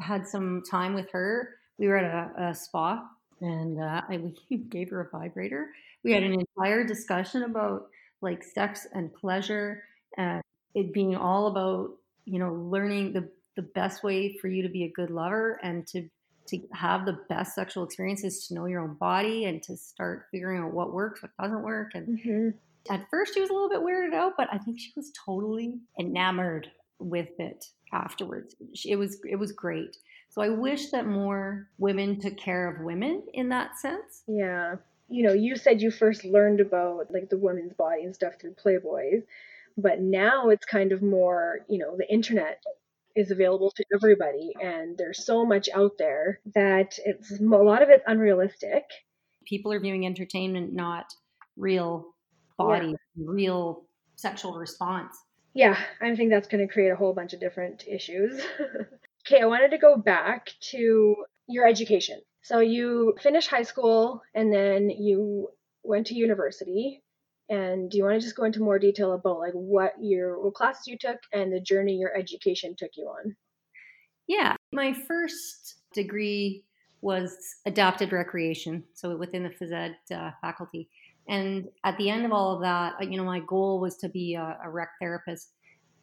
[0.00, 1.56] had some time with her.
[1.78, 3.04] We were at a, a spa
[3.40, 4.18] and uh, I,
[4.50, 5.70] we gave her a vibrator.
[6.04, 7.88] We had an entire discussion about
[8.20, 9.82] like sex and pleasure
[10.16, 10.42] and
[10.74, 11.90] it being all about
[12.24, 15.86] you know learning the the best way for you to be a good lover and
[15.88, 16.08] to
[16.48, 20.62] to have the best sexual experiences to know your own body and to start figuring
[20.62, 22.48] out what works what doesn't work and mm-hmm.
[22.90, 25.78] At first she was a little bit weirded out but i think she was totally
[25.98, 28.54] enamored with it afterwards.
[28.84, 29.96] It was it was great.
[30.30, 34.22] So i wish that more women took care of women in that sense.
[34.26, 34.76] Yeah.
[35.08, 38.54] You know, you said you first learned about like the women's body and stuff through
[38.54, 39.22] Playboys,
[39.76, 42.62] but now it's kind of more, you know, the internet
[43.16, 47.88] is available to everybody and there's so much out there that it's a lot of
[47.88, 48.84] it's unrealistic.
[49.46, 51.06] People are viewing entertainment not
[51.56, 52.14] real
[52.58, 52.94] body, yeah.
[53.16, 53.84] real
[54.16, 55.16] sexual response.
[55.54, 58.40] Yeah, I think that's going to create a whole bunch of different issues.
[59.26, 61.16] okay, I wanted to go back to
[61.48, 62.20] your education.
[62.42, 65.48] So you finished high school and then you
[65.82, 67.02] went to university.
[67.48, 70.54] And do you want to just go into more detail about like what your what
[70.54, 73.36] classes you took and the journey your education took you on?
[74.26, 76.64] Yeah, my first degree
[77.00, 80.90] was adapted recreation, so within the phys ed uh, faculty.
[81.28, 84.08] And at the end of all of that, uh, you know, my goal was to
[84.08, 85.52] be a, a rec therapist,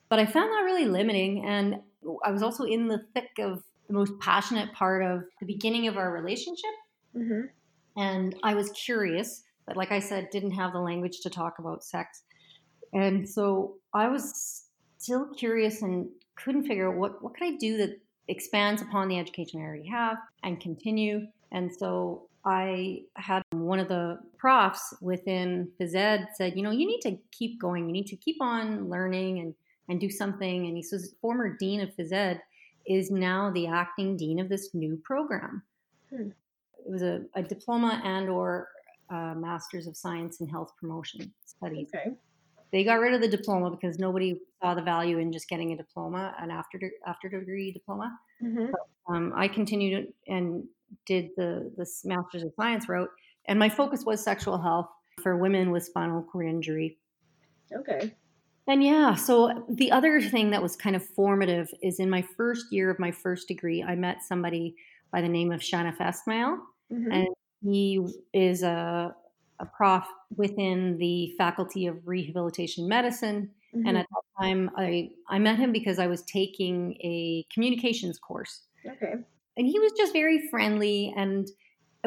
[0.09, 1.45] but I found that really limiting.
[1.45, 1.77] And
[2.23, 5.97] I was also in the thick of the most passionate part of the beginning of
[5.97, 6.71] our relationship.
[7.15, 7.41] Mm-hmm.
[7.97, 11.83] And I was curious, but like I said, didn't have the language to talk about
[11.83, 12.23] sex.
[12.93, 14.65] And so I was
[14.97, 19.19] still curious and couldn't figure out what, what could I do that expands upon the
[19.19, 21.27] education I already have and continue.
[21.51, 26.85] And so I had one of the profs within phys ed said, you know, you
[26.85, 27.87] need to keep going.
[27.87, 29.55] You need to keep on learning and,
[29.89, 30.67] and do something.
[30.67, 32.39] And he says, former dean of phys ed
[32.85, 35.63] is now the acting dean of this new program.
[36.11, 36.29] Hmm.
[36.77, 38.67] It was a, a, diploma and or
[39.09, 41.89] a master's of science in health promotion studies.
[41.95, 42.15] Okay.
[42.71, 45.75] They got rid of the diploma because nobody saw the value in just getting a
[45.75, 48.15] diploma, an after after degree diploma.
[48.43, 48.67] Mm-hmm.
[48.73, 50.65] But, um, I continued and
[51.07, 53.09] did the this master's of science route,
[53.47, 54.87] and my focus was sexual health
[55.21, 56.97] for women with spinal cord injury.
[57.73, 58.13] Okay.
[58.67, 62.71] And yeah, so the other thing that was kind of formative is in my first
[62.71, 64.75] year of my first degree, I met somebody
[65.11, 66.57] by the name of Shaniff Esmail,
[66.91, 67.11] mm-hmm.
[67.11, 67.27] and
[67.61, 69.15] he is a,
[69.59, 70.03] a prof
[70.35, 73.51] within the Faculty of Rehabilitation Medicine.
[73.75, 73.87] Mm-hmm.
[73.87, 78.63] And at that time, I, I met him because I was taking a communications course.
[78.85, 79.13] Okay.
[79.57, 81.47] And he was just very friendly, and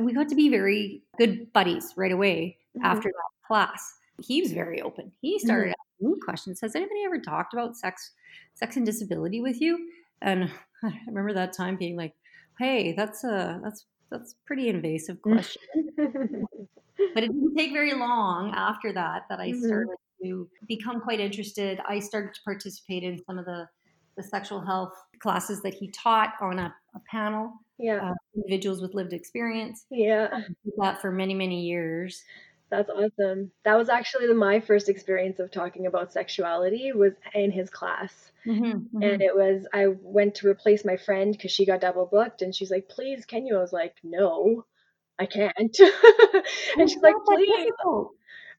[0.04, 2.86] we got to be very good buddies right away mm-hmm.
[2.86, 3.94] after that class.
[4.20, 5.12] He was very open.
[5.20, 6.60] He started mm-hmm me questions.
[6.60, 8.12] Has anybody ever talked about sex,
[8.54, 9.90] sex and disability with you?
[10.22, 10.50] And
[10.82, 12.14] I remember that time being like,
[12.58, 15.62] "Hey, that's a that's that's pretty invasive question."
[15.96, 19.66] but it didn't take very long after that that I mm-hmm.
[19.66, 21.80] started to become quite interested.
[21.88, 23.68] I started to participate in some of the
[24.16, 27.52] the sexual health classes that he taught on a, a panel.
[27.78, 29.86] Yeah, uh, individuals with lived experience.
[29.90, 30.40] Yeah,
[30.78, 32.24] that for many many years.
[32.70, 33.50] That's awesome.
[33.64, 38.30] That was actually the, my first experience of talking about sexuality was in his class.
[38.46, 39.02] Mm-hmm, mm-hmm.
[39.02, 42.54] And it was I went to replace my friend because she got double booked, and
[42.54, 44.64] she's like, "Please, can you?" I was like, "No,
[45.18, 47.72] I can't." and she's like, "Please."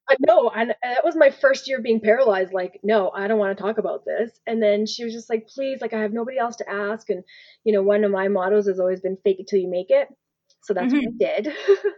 [0.10, 2.54] Uh, no, and that was my first year being paralyzed.
[2.54, 4.32] Like, no, I don't want to talk about this.
[4.48, 7.24] And then she was just like, "Please, like, I have nobody else to ask." And
[7.64, 10.08] you know, one of my mottos has always been "fake it till you make it."
[10.64, 11.06] So that's mm-hmm.
[11.18, 11.54] what I did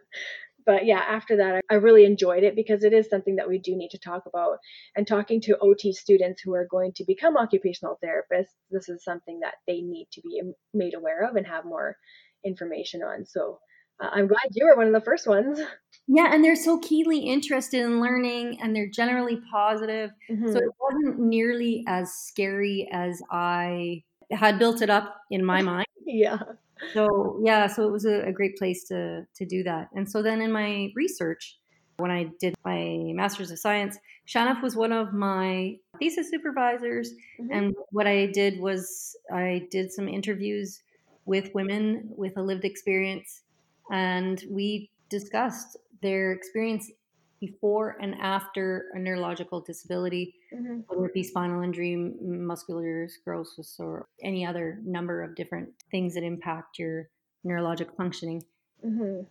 [0.65, 3.76] but yeah, after that, I really enjoyed it because it is something that we do
[3.76, 4.58] need to talk about.
[4.95, 9.39] And talking to OT students who are going to become occupational therapists, this is something
[9.41, 10.41] that they need to be
[10.74, 11.97] made aware of and have more
[12.45, 13.26] information on.
[13.26, 13.60] So
[14.01, 15.59] I'm glad you were one of the first ones.
[16.07, 20.11] Yeah, and they're so keenly interested in learning and they're generally positive.
[20.29, 20.51] Mm-hmm.
[20.51, 25.87] So it wasn't nearly as scary as I had built it up in my mind.
[26.05, 26.39] yeah
[26.93, 29.89] so yeah, so it was a, a, great place to to do that.
[29.93, 31.57] And so then in my research,
[31.97, 37.13] when I did my master's of science, Shaniff was one of my thesis supervisors.
[37.39, 37.47] Mhm.
[37.51, 40.81] And what I did was I did some interviews
[41.25, 43.43] with women with a lived experience,
[43.89, 46.91] and we discussed their experience
[47.39, 50.84] before and after a neurological disability, Mhm.
[50.88, 56.24] whether it be spinal injury, muscular sclerosis, or any other number of different things that
[56.24, 57.10] impact your
[57.44, 58.44] neurologic functioning.
[58.86, 59.26] Mhm.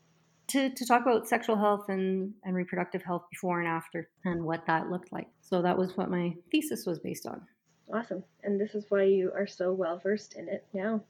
[0.49, 4.67] To, to talk about sexual health and, and reproductive health before and after and what
[4.67, 5.29] that looked like.
[5.41, 7.47] So that was what my thesis was based on.
[7.93, 8.25] Awesome.
[8.43, 11.05] And this is why you are so well versed in it now.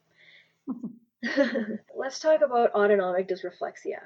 [1.96, 3.98] Let's talk about autonomic dysreflexia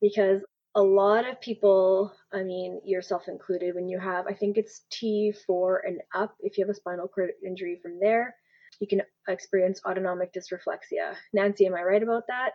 [0.00, 0.42] because
[0.74, 5.78] a lot of people, I mean, yourself included, when you have, I think it's T4
[5.86, 8.34] and up, if you have a spinal cord injury from there,
[8.80, 11.14] you can experience autonomic dysreflexia.
[11.32, 12.52] Nancy, am I right about that?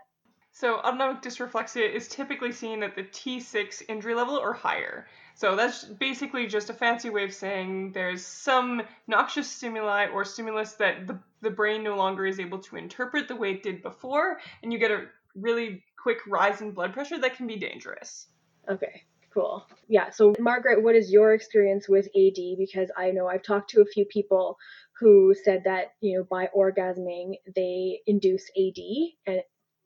[0.52, 5.08] So autonomic dysreflexia is typically seen at the T6 injury level or higher.
[5.38, 10.74] So that's basically just a fancy way of saying there's some noxious stimuli or stimulus
[10.74, 14.40] that the, the brain no longer is able to interpret the way it did before,
[14.64, 18.30] and you get a really quick rise in blood pressure that can be dangerous.
[18.68, 19.64] Okay, cool.
[19.88, 22.58] Yeah, so Margaret, what is your experience with AD?
[22.58, 24.58] Because I know I've talked to a few people
[25.00, 28.82] who said that, you know, by orgasming, they induce AD
[29.28, 29.42] and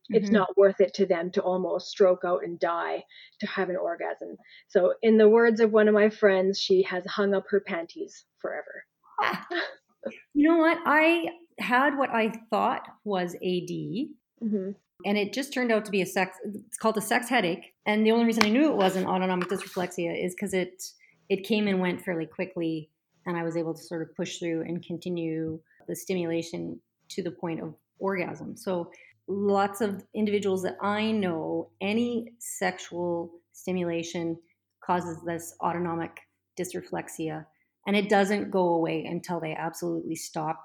[0.10, 0.34] it's Mhm.
[0.34, 3.04] not worth it to them to almost stroke out and die
[3.40, 4.38] to have an orgasm.
[4.68, 8.26] So, in the words of one of my friends, she has hung up her panties
[8.40, 8.86] forever.
[10.34, 10.80] You know what?
[10.86, 14.10] I had what I thought was AD,
[14.40, 14.72] hmm
[15.04, 16.38] and it just turned out to be a sex.
[16.46, 20.24] It's called a sex headache, and the only reason I knew it wasn't autonomic dysreflexia
[20.24, 20.84] is because it
[21.30, 22.90] it came and went fairly quickly,
[23.26, 27.32] and I was able to sort of push through and continue the stimulation to the
[27.32, 28.56] point of orgasm.
[28.58, 28.92] So
[29.32, 34.40] lots of individuals that I know, any sexual stimulation
[34.84, 36.20] causes this autonomic
[36.60, 37.46] dysreflexia,
[37.88, 40.64] and it doesn't go away until they absolutely stop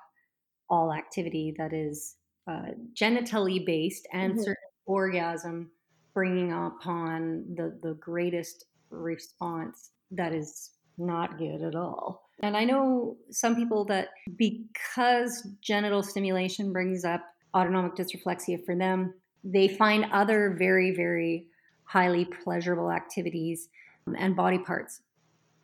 [0.69, 2.17] all activity that is
[2.49, 4.41] uh, genitally based and Mhm.
[4.41, 5.73] certain orgasm
[6.15, 12.31] bringing upon the the greatest response that is not good at all.
[12.43, 17.23] And I know some people that because genital stimulation brings up
[17.55, 21.47] autonomic dysreflexia for them, they find other very very
[21.85, 23.69] highly pleasurable activities
[24.07, 25.03] um, and body parts.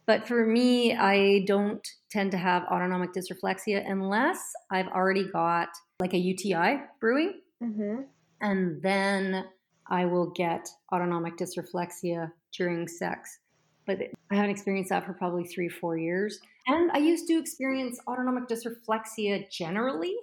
[0.06, 4.40] But for me, I don't tend to have autonomic dysreflexia unless
[4.70, 5.68] I've already got
[6.00, 8.02] like a UTI brewing, hmm
[8.42, 9.44] and then
[9.88, 13.38] I will get autonomic dysreflexia during sex.
[13.86, 13.98] But
[14.30, 16.38] I haven't experienced that for probably three, four years.
[16.66, 20.14] And I used to experience autonomic dysreflexia generally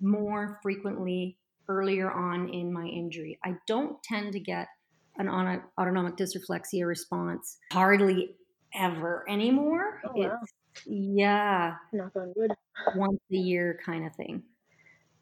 [0.00, 3.38] more frequently earlier on in my injury.
[3.44, 4.68] I don't tend to get
[5.16, 8.36] an autonomic dysreflexia response hardly
[8.74, 10.00] ever anymore.
[10.06, 10.38] Oh, wow.
[10.42, 10.52] It's,
[10.86, 12.52] yeah, Knock on wood.
[12.96, 14.42] once a year kind of thing.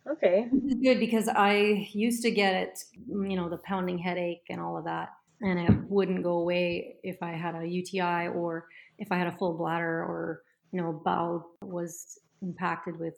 [0.09, 0.48] Okay.
[0.83, 4.85] Good because I used to get it, you know, the pounding headache and all of
[4.85, 5.11] that.
[5.42, 8.66] And it wouldn't go away if I had a UTI or
[8.98, 13.14] if I had a full bladder or, you know, bowel was impacted with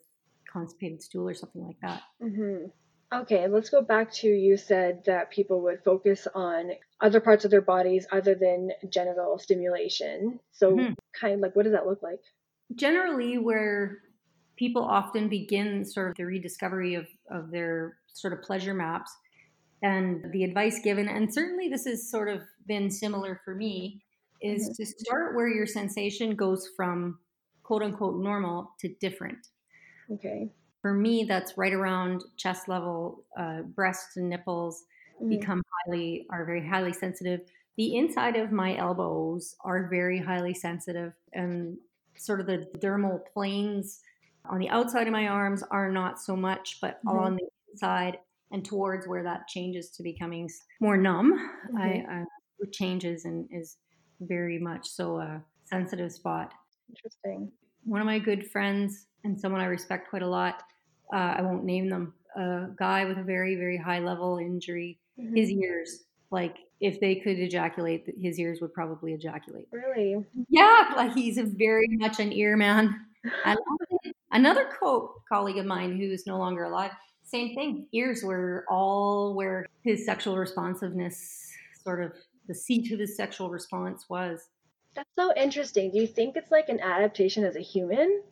[0.53, 2.03] constipated stool or something like that.
[2.19, 2.65] hmm
[3.13, 7.51] Okay, let's go back to you said that people would focus on other parts of
[7.51, 10.39] their bodies other than genital stimulation.
[10.51, 10.95] So, Mhm.
[11.19, 12.21] kind of like, what does that look like?
[12.75, 14.01] Generally, where
[14.57, 19.11] people often begin sort of the rediscovery of, of their sort of pleasure maps
[19.81, 24.03] and the advice given, and certainly this has sort of been similar for me,
[24.41, 27.19] is to start where your sensation goes from
[27.63, 29.47] quote unquote normal to different.
[30.09, 30.53] Okay.
[30.81, 34.85] For me, that's right around chest level, uh, breasts and nipples
[35.19, 35.53] Mhm.
[35.53, 37.49] become highly are very highly sensitive.
[37.77, 41.77] The inside of my elbows are very highly sensitive, and
[42.17, 44.01] sort of the dermal planes
[44.45, 47.33] on the outside of my arms are not so much, but Mhm.
[47.33, 48.19] on the inside
[48.51, 50.49] and towards where that changes to becoming
[50.81, 51.33] more numb,
[51.77, 52.07] I, Mhm.
[52.07, 52.25] I
[52.59, 53.77] it changes and is
[54.19, 56.53] very much so a sensitive spot
[56.89, 57.51] Interesting.
[57.83, 60.63] one of my good friends and someone I respect quite a lot.
[61.13, 62.13] Uh, I won't name them.
[62.35, 64.97] A guy with a very, very high level injury.
[65.19, 65.37] Mhm.
[65.37, 69.67] His ears, like if they could ejaculate, his ears would probably ejaculate.
[69.71, 70.25] Really?
[70.49, 73.05] Yeah, like he's a very much an ear man.
[73.45, 74.15] I love it.
[74.31, 76.91] Another co- colleague of mine who's no longer alive,
[77.23, 77.87] same thing.
[77.93, 81.51] Ears were all where his sexual responsiveness,
[81.83, 82.13] sort of
[82.47, 84.49] the seat of his sexual response was.
[84.95, 85.91] That's so interesting.
[85.91, 88.23] Do you think it's like an adaptation as a human?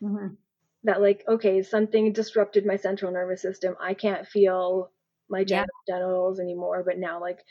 [0.00, 0.36] Mhm.
[0.84, 3.76] That, like, okay, something disrupted my central nervous system.
[3.80, 4.92] I can't feel
[5.28, 5.64] my Yeah.
[5.88, 7.44] genitals anymore, but now, like,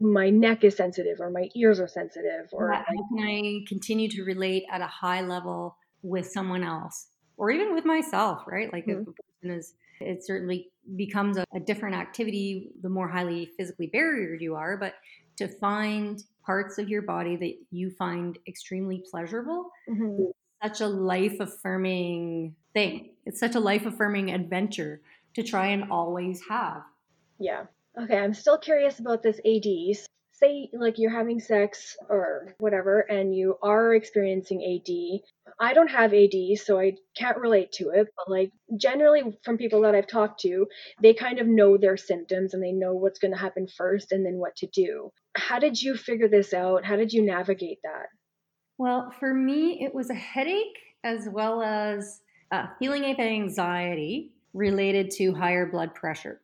[0.00, 4.08] my neck is sensitive or my ears are sensitive or How like, can I continue
[4.10, 8.72] to relate at a high level with someone else or even with myself, right?
[8.72, 9.04] Like Mhm.
[9.04, 13.88] if a person is, it certainly becomes a, a different activity the more highly physically
[13.88, 14.76] barriered you are.
[14.76, 14.94] But
[15.36, 20.28] to find parts of your body that you find extremely pleasurable, Mhm.
[20.62, 23.10] Such a life affirming thing.
[23.26, 25.00] It's such a life affirming adventure
[25.34, 26.82] to try and always have.
[27.38, 27.64] Yeah.
[28.00, 30.06] Okay, I'm still curious about this ADs.
[30.32, 35.20] Say, like, you're having sex or whatever, and you are experiencing AD.
[35.58, 39.80] I don't have AD, so I can't relate to it, but, like, generally from people
[39.80, 40.66] that I've talked to,
[41.02, 44.24] they kind of know their symptoms and they know what's going to happen first and
[44.24, 45.10] then what to do.
[45.34, 46.84] How did you figure this out?
[46.84, 48.06] How did you navigate that?
[48.78, 55.10] Well, for me, it was a headache as well as a feeling of anxiety related
[55.12, 56.40] to higher blood pressure.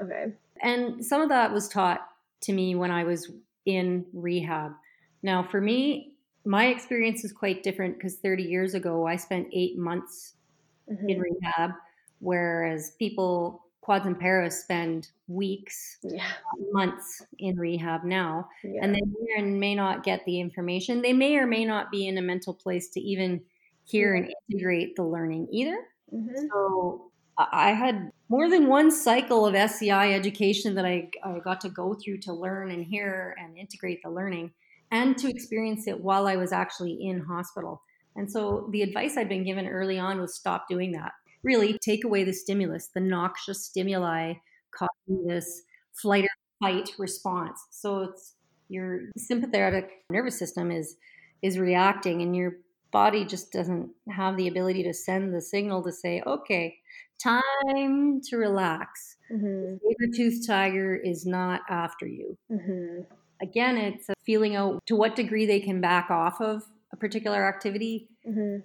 [0.00, 0.34] Okay.
[0.62, 2.08] And some of that was taught
[2.42, 3.30] to me when I was
[3.66, 4.72] in rehab.
[5.22, 9.76] Now, for me, my experience is quite different because 30 years ago, I spent eight
[9.78, 10.34] months
[10.88, 11.08] Mhm.
[11.08, 11.72] in rehab,
[12.20, 16.32] whereas people, quads and paras, spend weeks, Yeah.
[16.72, 18.48] months in rehab now.
[18.62, 18.80] Yeah.
[18.82, 21.02] And they may or may not get the information.
[21.02, 23.42] They may or may not be in a mental place to even
[23.84, 25.78] hear and integrate the learning either.
[26.12, 26.48] Mhm.
[26.50, 31.68] So I had more than one cycle of SCI education that I, I got to
[31.68, 34.52] go through to learn and hear and integrate the learning
[34.92, 37.82] and to experience it while I was actually in hospital.
[38.16, 41.12] And so the advice I'd been given early on was stop doing that.
[41.44, 44.34] Really take away the stimulus, the noxious stimuli
[44.74, 46.28] causing this flight or
[46.68, 47.60] fight response.
[47.70, 48.34] So it's
[48.68, 50.96] your sympathetic nervous system is
[51.42, 52.54] is reacting and your
[52.90, 56.78] body just doesn't have the ability to send the signal to say, okay,
[57.22, 59.16] time to relax.
[59.32, 59.78] Mhm.
[59.80, 62.36] Saber-toothed tiger is not after you.
[62.50, 63.06] Mhm.
[63.42, 67.44] Again, it's a feeling out to what degree they can back off of a particular
[67.46, 68.62] activity Mhm.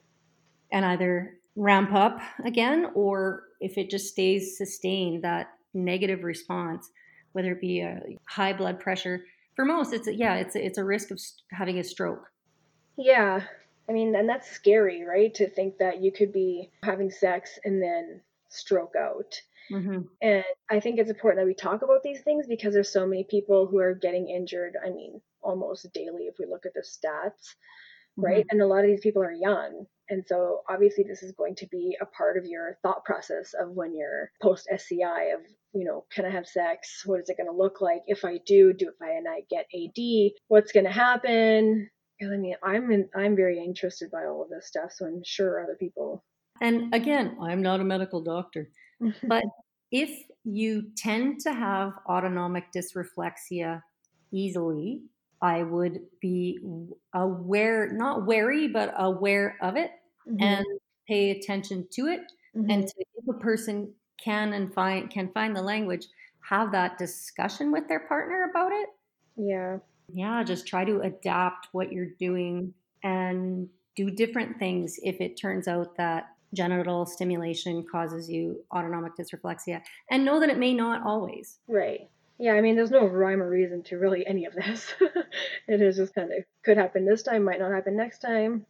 [0.71, 6.89] and either ramp up again or if it just stays sustained, that negative response,
[7.34, 9.26] whether it be a high blood pressure.
[9.55, 11.20] For most, it's a, yeah, it's a, it's a risk of
[11.51, 12.32] having a stroke.
[12.97, 13.41] Yeah.
[13.89, 15.34] I mean, and that's scary, right?
[15.36, 19.36] To think that you could be having sex and then stroke out.
[19.70, 20.01] Mm-hmm.
[20.22, 23.26] And I think it's important that we talk about these things because there's so many
[23.26, 24.76] people who are getting injured.
[24.84, 27.55] I mean, almost daily if we look at the stats,
[28.18, 28.39] right?
[28.39, 28.47] Mm-hmm.
[28.51, 29.86] And a lot of these people are young.
[30.10, 33.70] And so obviously this is going to be a part of your thought process of
[33.72, 35.41] when you're post SCI of,
[35.74, 37.03] you know, can I have sex?
[37.05, 38.01] What is it going to look like?
[38.07, 41.89] If I do, do if I and I get AD, what's going to happen?
[42.20, 45.22] And I mean, I'm in, I'm very interested by all of this stuff, so I'm
[45.24, 46.24] sure other people.
[46.60, 48.70] And again, I'm not a medical doctor,
[49.24, 49.43] but
[49.91, 50.10] if
[50.43, 53.82] you tend to have autonomic dysreflexia
[54.34, 55.01] easily,
[55.41, 56.59] I would be
[57.13, 59.91] aware, not wary, but aware of it
[60.25, 60.65] Mhm, and
[61.07, 62.21] pay attention to it.
[62.53, 66.05] mhm, And to, if a person can and find can find the language,
[66.49, 68.89] have that discussion with their partner about it.
[69.35, 72.73] yeah, Yeah, just try to adapt what you're doing
[73.03, 79.83] and do different things if it turns out that genital stimulation causes you autonomic dysreflexia.
[80.09, 81.59] And know that it may not always.
[81.67, 82.09] right.
[82.39, 84.93] Yeah, I mean, there's no rhyme or reason to really any of this.
[85.67, 88.65] it is just kind of could happen this time, might not happen next time.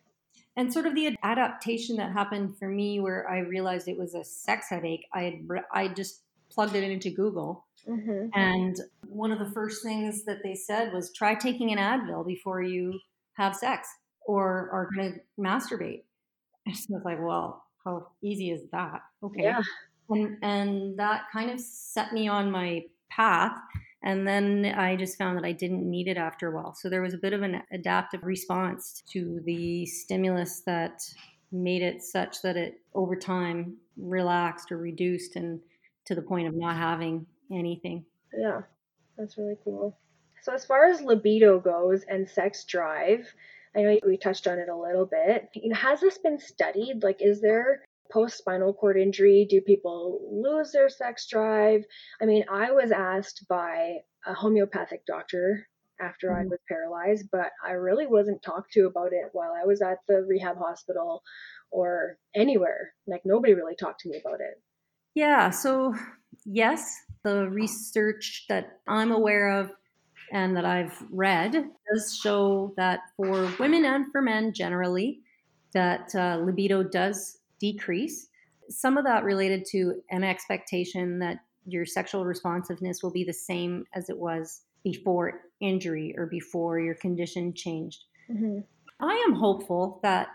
[0.56, 4.24] And sort of the adaptation that happened for me where I realized it was a
[4.24, 5.34] sex headache, I had,
[5.72, 8.76] I just plugged it into Google hmm And
[9.08, 13.00] one of the first things that they said was try taking an Advil before you
[13.34, 13.88] have sex
[14.22, 16.04] or are going to masturbate.
[16.68, 19.02] I was like, well, how easy is that?
[19.24, 19.44] Okay.
[19.44, 19.62] Yeah.
[20.10, 23.58] And, and that kind of set me on my path.
[24.02, 26.74] And then I just found that I didn't need it after a while.
[26.74, 31.02] So there was a bit of an adaptive response to the stimulus that
[31.52, 35.60] made it such that it over time relaxed or reduced and
[36.06, 38.06] to the point of not having anything.
[38.38, 38.62] Yeah,
[39.18, 39.98] that's really cool.
[40.42, 43.28] So, as far as libido goes and sex drive,
[43.76, 45.50] I know we touched on it a little bit.
[45.74, 47.04] Has this been studied?
[47.04, 49.46] Like, is there post spinal cord injury?
[49.50, 51.84] Do people lose their sex drive?
[52.22, 55.68] I mean, I was asked by a homeopathic doctor
[56.02, 56.50] after I Mhm.
[56.50, 60.24] was paralyzed, but I really wasn't talked to about it while I was at the
[60.24, 61.24] rehab hospital
[61.72, 62.94] or anywhere.
[63.08, 64.62] Like, nobody really talked to me about it.
[65.16, 65.94] Yeah, so
[66.46, 69.72] yes, the research that I'm aware of
[70.34, 71.54] and that I've read
[71.94, 75.22] does show that for women and for men generally,
[75.74, 78.28] that uh, libido does decrease.
[78.70, 83.86] Some of that related to an expectation that your sexual responsiveness will be the same
[83.94, 88.06] as it was before injury or before your condition changed.
[88.28, 88.60] hmm
[89.02, 90.28] I am hopeful that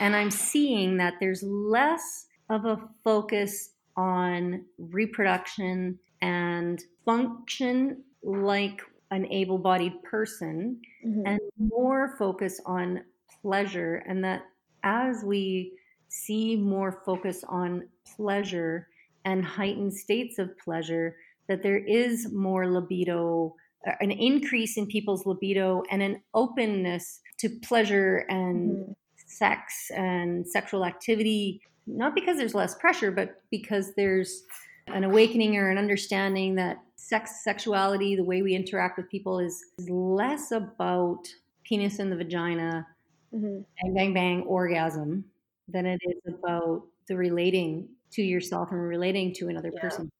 [0.00, 9.26] And I'm seeing that there's less of a focus on reproduction and function like an
[9.26, 11.22] able bodied person, mm-hmm.
[11.26, 13.02] and more focus on
[13.40, 14.02] pleasure.
[14.06, 14.42] And that
[14.82, 15.72] as we
[16.08, 18.88] see more focus on pleasure
[19.24, 21.16] and heightened states of pleasure,
[21.48, 23.54] that there is more libido,
[23.86, 28.92] uh, an increase in people's libido, and an openness to pleasure and mm-hmm.
[29.26, 31.60] sex and sexual activity.
[31.86, 34.44] Not because there's less pressure, but because there's
[34.88, 39.64] an awakening or an understanding that sex, sexuality, the way we interact with people is,
[39.78, 41.28] is less about
[41.64, 42.86] penis in the vagina,
[43.34, 43.60] mm-hmm.
[43.82, 45.24] bang, bang, bang, orgasm,
[45.68, 49.80] than it is about the relating to yourself and relating to another yeah.
[49.80, 50.10] person.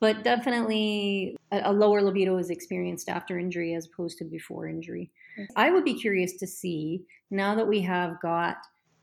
[0.00, 5.10] But definitely a, a, lower libido is experienced after injury as opposed to before injury.
[5.38, 5.52] Mm-hmm.
[5.56, 8.56] I would be curious to see now that we have got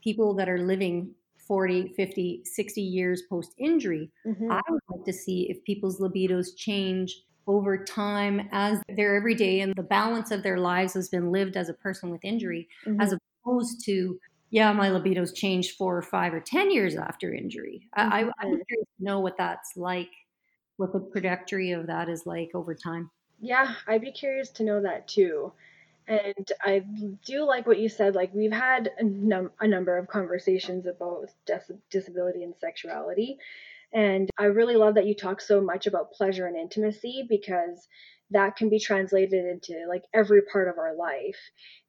[0.04, 1.14] people that are living
[1.50, 4.52] 40, 50, 60 years post injury, mm-hmm.
[4.52, 9.74] I would like to see if people's libidos change over time as their everyday and
[9.76, 13.02] the balance of their lives has been lived as a person with injury, mm-hmm.
[13.02, 14.20] as opposed to,
[14.50, 17.88] yeah, my libido's changed four or five or 10 years after injury.
[17.98, 18.14] Mm-hmm.
[18.14, 18.64] I, I, I would
[19.00, 20.10] know what that's like,
[20.78, 23.12] what the trajectory of that is like over time.
[23.40, 25.54] Yeah, I'd be curious to know that too.
[26.08, 26.84] And I
[27.24, 28.16] do like what you said.
[28.16, 33.38] Like, we've had a, num- a number of conversations about dis- disability and sexuality.
[33.94, 37.88] And I really love that you talk so much about pleasure and intimacy because
[38.32, 41.38] that can be translated into like every part of our life.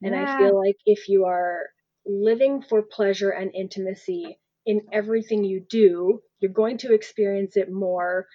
[0.03, 0.35] And yeah.
[0.35, 1.71] I feel like if you are
[2.07, 8.27] living for pleasure and intimacy in everything you do, you're going to experience it more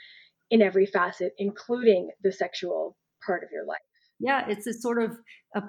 [0.50, 2.96] in every facet, including the sexual
[3.26, 3.80] part of your life
[4.20, 5.18] yeah, it's a sort of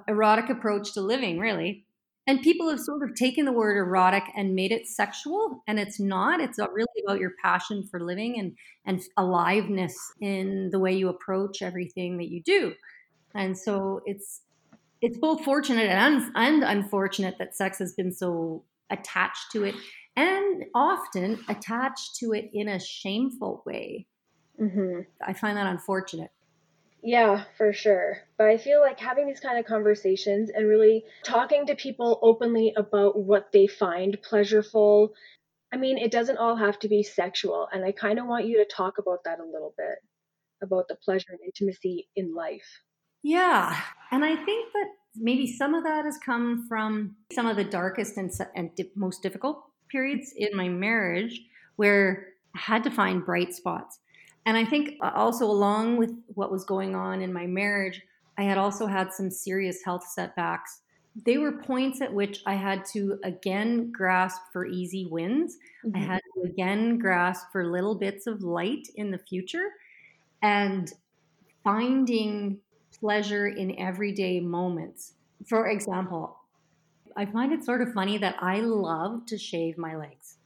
[0.09, 1.85] erotic approach to living, really.
[2.29, 6.01] And people have sort of taken the word erotic and made it sexual, and it's
[6.01, 6.41] not.
[6.41, 11.63] It's really about your passion for living and and aliveness in the way you approach
[11.63, 12.75] everything that you do.
[13.35, 14.43] And so it's
[15.07, 19.77] it's both fortunate and, and unfortunate that sex has been so attached to it,
[20.17, 24.07] and often attached to it in a shameful way.
[24.61, 25.03] Mm-hmm.
[25.23, 26.31] I find that unfortunate.
[27.05, 28.19] Yeah, for sure.
[28.37, 32.73] But I feel like having these kind of conversations and really talking to people openly
[32.77, 35.13] about what they find pleasurable.
[35.73, 37.69] I mean, it doesn't all have to be sexual.
[37.73, 39.99] And I kind of want you to talk about that a little bit
[40.63, 42.81] about the pleasure and intimacy in life.
[43.27, 43.77] Yeah.
[44.13, 48.17] And I think that maybe some of that has come from some of the darkest
[48.19, 51.41] and, and most difficult periods in my marriage
[51.75, 53.99] where I had to find bright spots.
[54.47, 58.01] And I think uh, also, along with what was going on in my marriage,
[58.39, 60.83] I had also had some serious health setbacks.
[61.25, 65.57] They were points at which I had to again grasp for easy wins.
[65.85, 65.97] Mm-hmm.
[65.97, 69.71] I had to again grasp for little bits of light in the future
[70.43, 70.93] and
[71.65, 72.61] finding
[73.01, 75.15] pleasure in everyday moments.
[75.47, 76.37] For example,
[77.17, 80.37] I find it sort of funny that I love to shave my legs.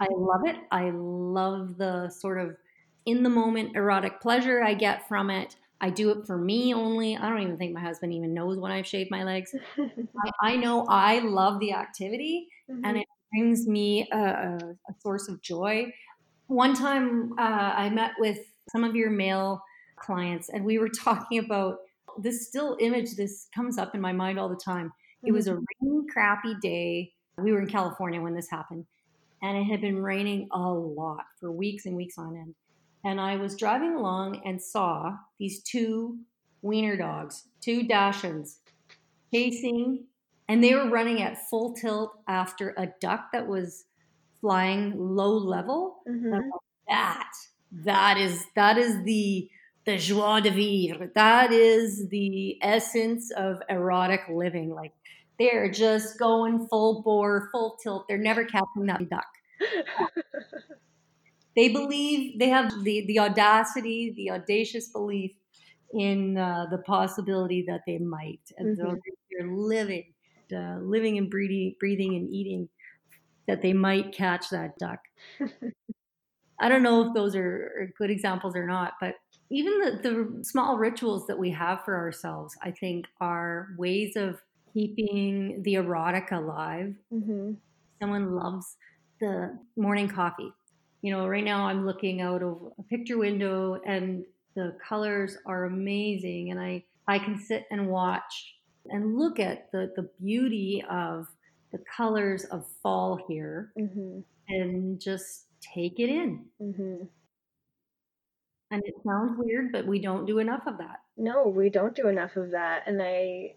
[0.00, 0.56] I love it.
[0.70, 2.56] I love the sort of
[3.06, 5.56] in the moment erotic pleasure I get from it.
[5.80, 7.16] I do it for me only.
[7.16, 9.52] I don't even think my husband even knows when I've shaved my legs.
[9.76, 12.84] I, I, know I love the activity mm-hmm.
[12.84, 15.92] and it brings me a, a, a, source of joy.
[16.46, 18.38] One time uh, I met with
[18.68, 19.60] some of your male
[19.96, 21.78] clients and we were talking about
[22.18, 23.16] this still image.
[23.16, 24.86] This comes up in my mind all the time.
[24.88, 25.28] Mm-hmm.
[25.28, 25.86] It was a mm-hmm.
[25.86, 27.12] rainy, crappy day.
[27.38, 28.86] We were in California when this happened
[29.42, 32.54] and it had been raining a lot for weeks and weeks on end
[33.04, 36.18] and I was driving along and saw these two
[36.62, 38.58] wiener dogs, two Dachshunds,
[39.32, 40.04] chasing,
[40.48, 43.84] and they were running at full tilt after a duck that was
[44.40, 46.02] flying low level.
[46.08, 46.50] Mm-hmm.
[46.88, 47.30] That
[47.84, 49.48] that is that is the
[49.84, 51.10] the joie de vivre.
[51.14, 54.70] That is the essence of erotic living.
[54.70, 54.92] Like
[55.38, 58.06] they're just going full bore, full tilt.
[58.08, 59.26] They're never catching that duck.
[61.56, 65.32] they believe they have the, the audacity, the audacious belief
[65.92, 68.90] in uh, the possibility that they might, and mm-hmm.
[68.90, 68.98] so
[69.30, 70.12] they're living,
[70.50, 72.68] uh, living and breathing, breathing and eating,
[73.46, 75.00] that they might catch that duck.
[76.60, 79.16] I don't know if those are good examples or not, but
[79.52, 84.40] even the, the small rituals that we have for ourselves, I think, are ways of
[84.72, 86.94] keeping the erotic alive.
[87.12, 87.52] Mm-hmm.
[88.00, 88.76] Someone loves
[89.20, 90.52] the morning coffee
[91.02, 94.24] you know, right now I'm looking out of a picture window and
[94.54, 98.54] the colors are amazing and I I can sit and watch
[98.86, 101.26] and look at the the beauty of
[101.72, 104.20] the colors of fall here Mm-hmm.
[104.48, 106.46] and just take it in.
[106.60, 107.04] Mm-hmm.
[108.72, 111.00] And it sounds weird, but we don't do enough of that.
[111.18, 113.56] No, we don't do enough of that, and I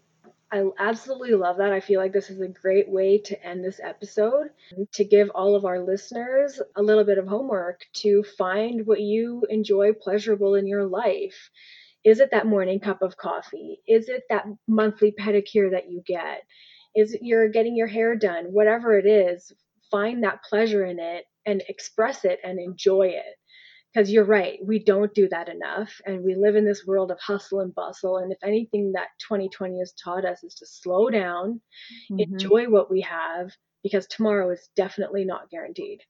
[0.52, 1.72] I absolutely love that.
[1.72, 4.50] I feel like this is a great way to end this episode
[4.92, 9.42] to give all of our listeners a little bit of homework to find what you
[9.48, 11.50] enjoy pleasurable in your life.
[12.04, 13.80] Is it that morning cup of coffee?
[13.88, 16.42] Is it that monthly pedicure that you get?
[16.94, 18.52] Is it you're getting your hair done?
[18.52, 19.50] Whatever it is,
[19.90, 23.36] find that pleasure in it and express it and enjoy it
[23.92, 27.18] because you're right we don't do that enough and we live in this world of
[27.20, 31.60] hustle and bustle and if anything that 2020 has taught us is to slow down
[32.10, 32.20] Mhm.
[32.20, 33.50] enjoy what we have
[33.82, 36.00] because tomorrow is definitely not guaranteed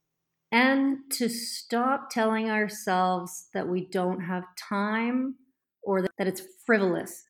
[0.51, 5.35] And to stop telling ourselves that we don't have time
[5.83, 7.25] or that it's frivolous,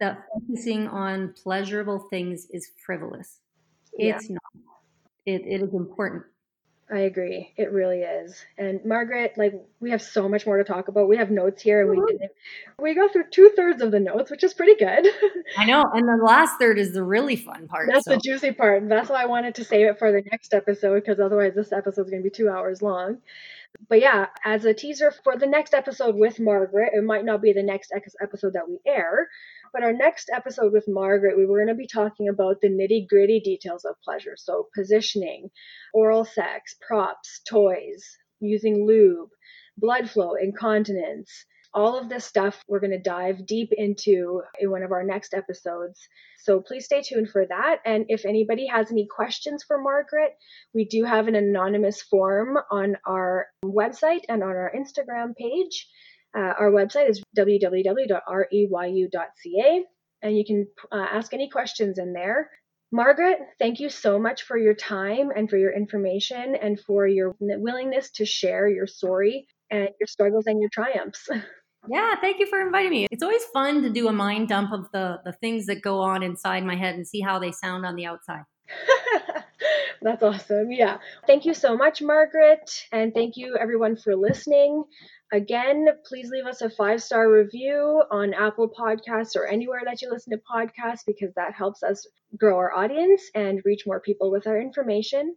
[0.00, 3.40] that focusing on pleasurable things is frivolous.
[3.98, 4.16] Yeah.
[4.16, 4.42] It's not.
[5.26, 6.24] It, it is important.
[6.92, 10.88] I agree it really is and margaret like we have so much more to talk
[10.88, 12.06] about we have notes here and we mm-hmm.
[12.06, 12.32] didn't
[12.78, 15.06] we go through two-thirds of the notes which is pretty good
[15.56, 15.84] I know.
[15.92, 17.88] And the last third is the really fun part.
[17.92, 18.12] That's so.
[18.12, 18.88] the juicy part.
[18.88, 22.02] That's why I wanted to save it for the next episode because otherwise this episode
[22.02, 23.18] is going to be two hours long.
[23.88, 27.52] But yeah, as a teaser for the next episode with Margaret, it might not be
[27.52, 29.28] the next episode that we air,
[29.72, 33.08] but our next episode with Margaret, we were going to be talking about the nitty
[33.08, 34.34] gritty details of pleasure.
[34.36, 35.50] So positioning,
[35.94, 38.04] oral sex, props, toys,
[38.40, 39.30] using lube,
[39.78, 41.30] blood flow, incontinence.
[41.74, 45.32] All of this stuff we're going to dive deep into in one of our next
[45.32, 45.98] episodes.
[46.42, 47.78] So please stay tuned for that.
[47.86, 50.36] And if anybody has any questions for Margaret,
[50.74, 55.88] we do have an anonymous form on our website and on our Instagram page.
[56.36, 57.84] Uh, our website is www.reyu.ca,
[60.22, 62.50] and you can uh, ask any questions in there.
[62.90, 67.34] Margaret, thank you so much for your time and for your information and for your
[67.40, 71.28] willingness to share your story and your struggles and your triumphs.
[71.88, 73.08] Yeah, thank you for inviting me.
[73.10, 76.22] It's always fun to do a mind dump of the, the things that go on
[76.22, 78.44] inside my head and see how they sound on the outside.
[80.02, 80.70] That's awesome.
[80.70, 80.98] Yeah.
[81.26, 82.86] Thank you so much, Margaret.
[82.92, 84.84] And thank you, everyone, for listening.
[85.32, 90.10] Again, please leave us a five star review on Apple Podcasts or anywhere that you
[90.10, 92.06] listen to podcasts because that helps us
[92.36, 95.34] grow our audience and reach more people with our information.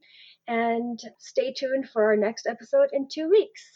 [0.47, 3.73] And stay tuned for our next episode in two weeks.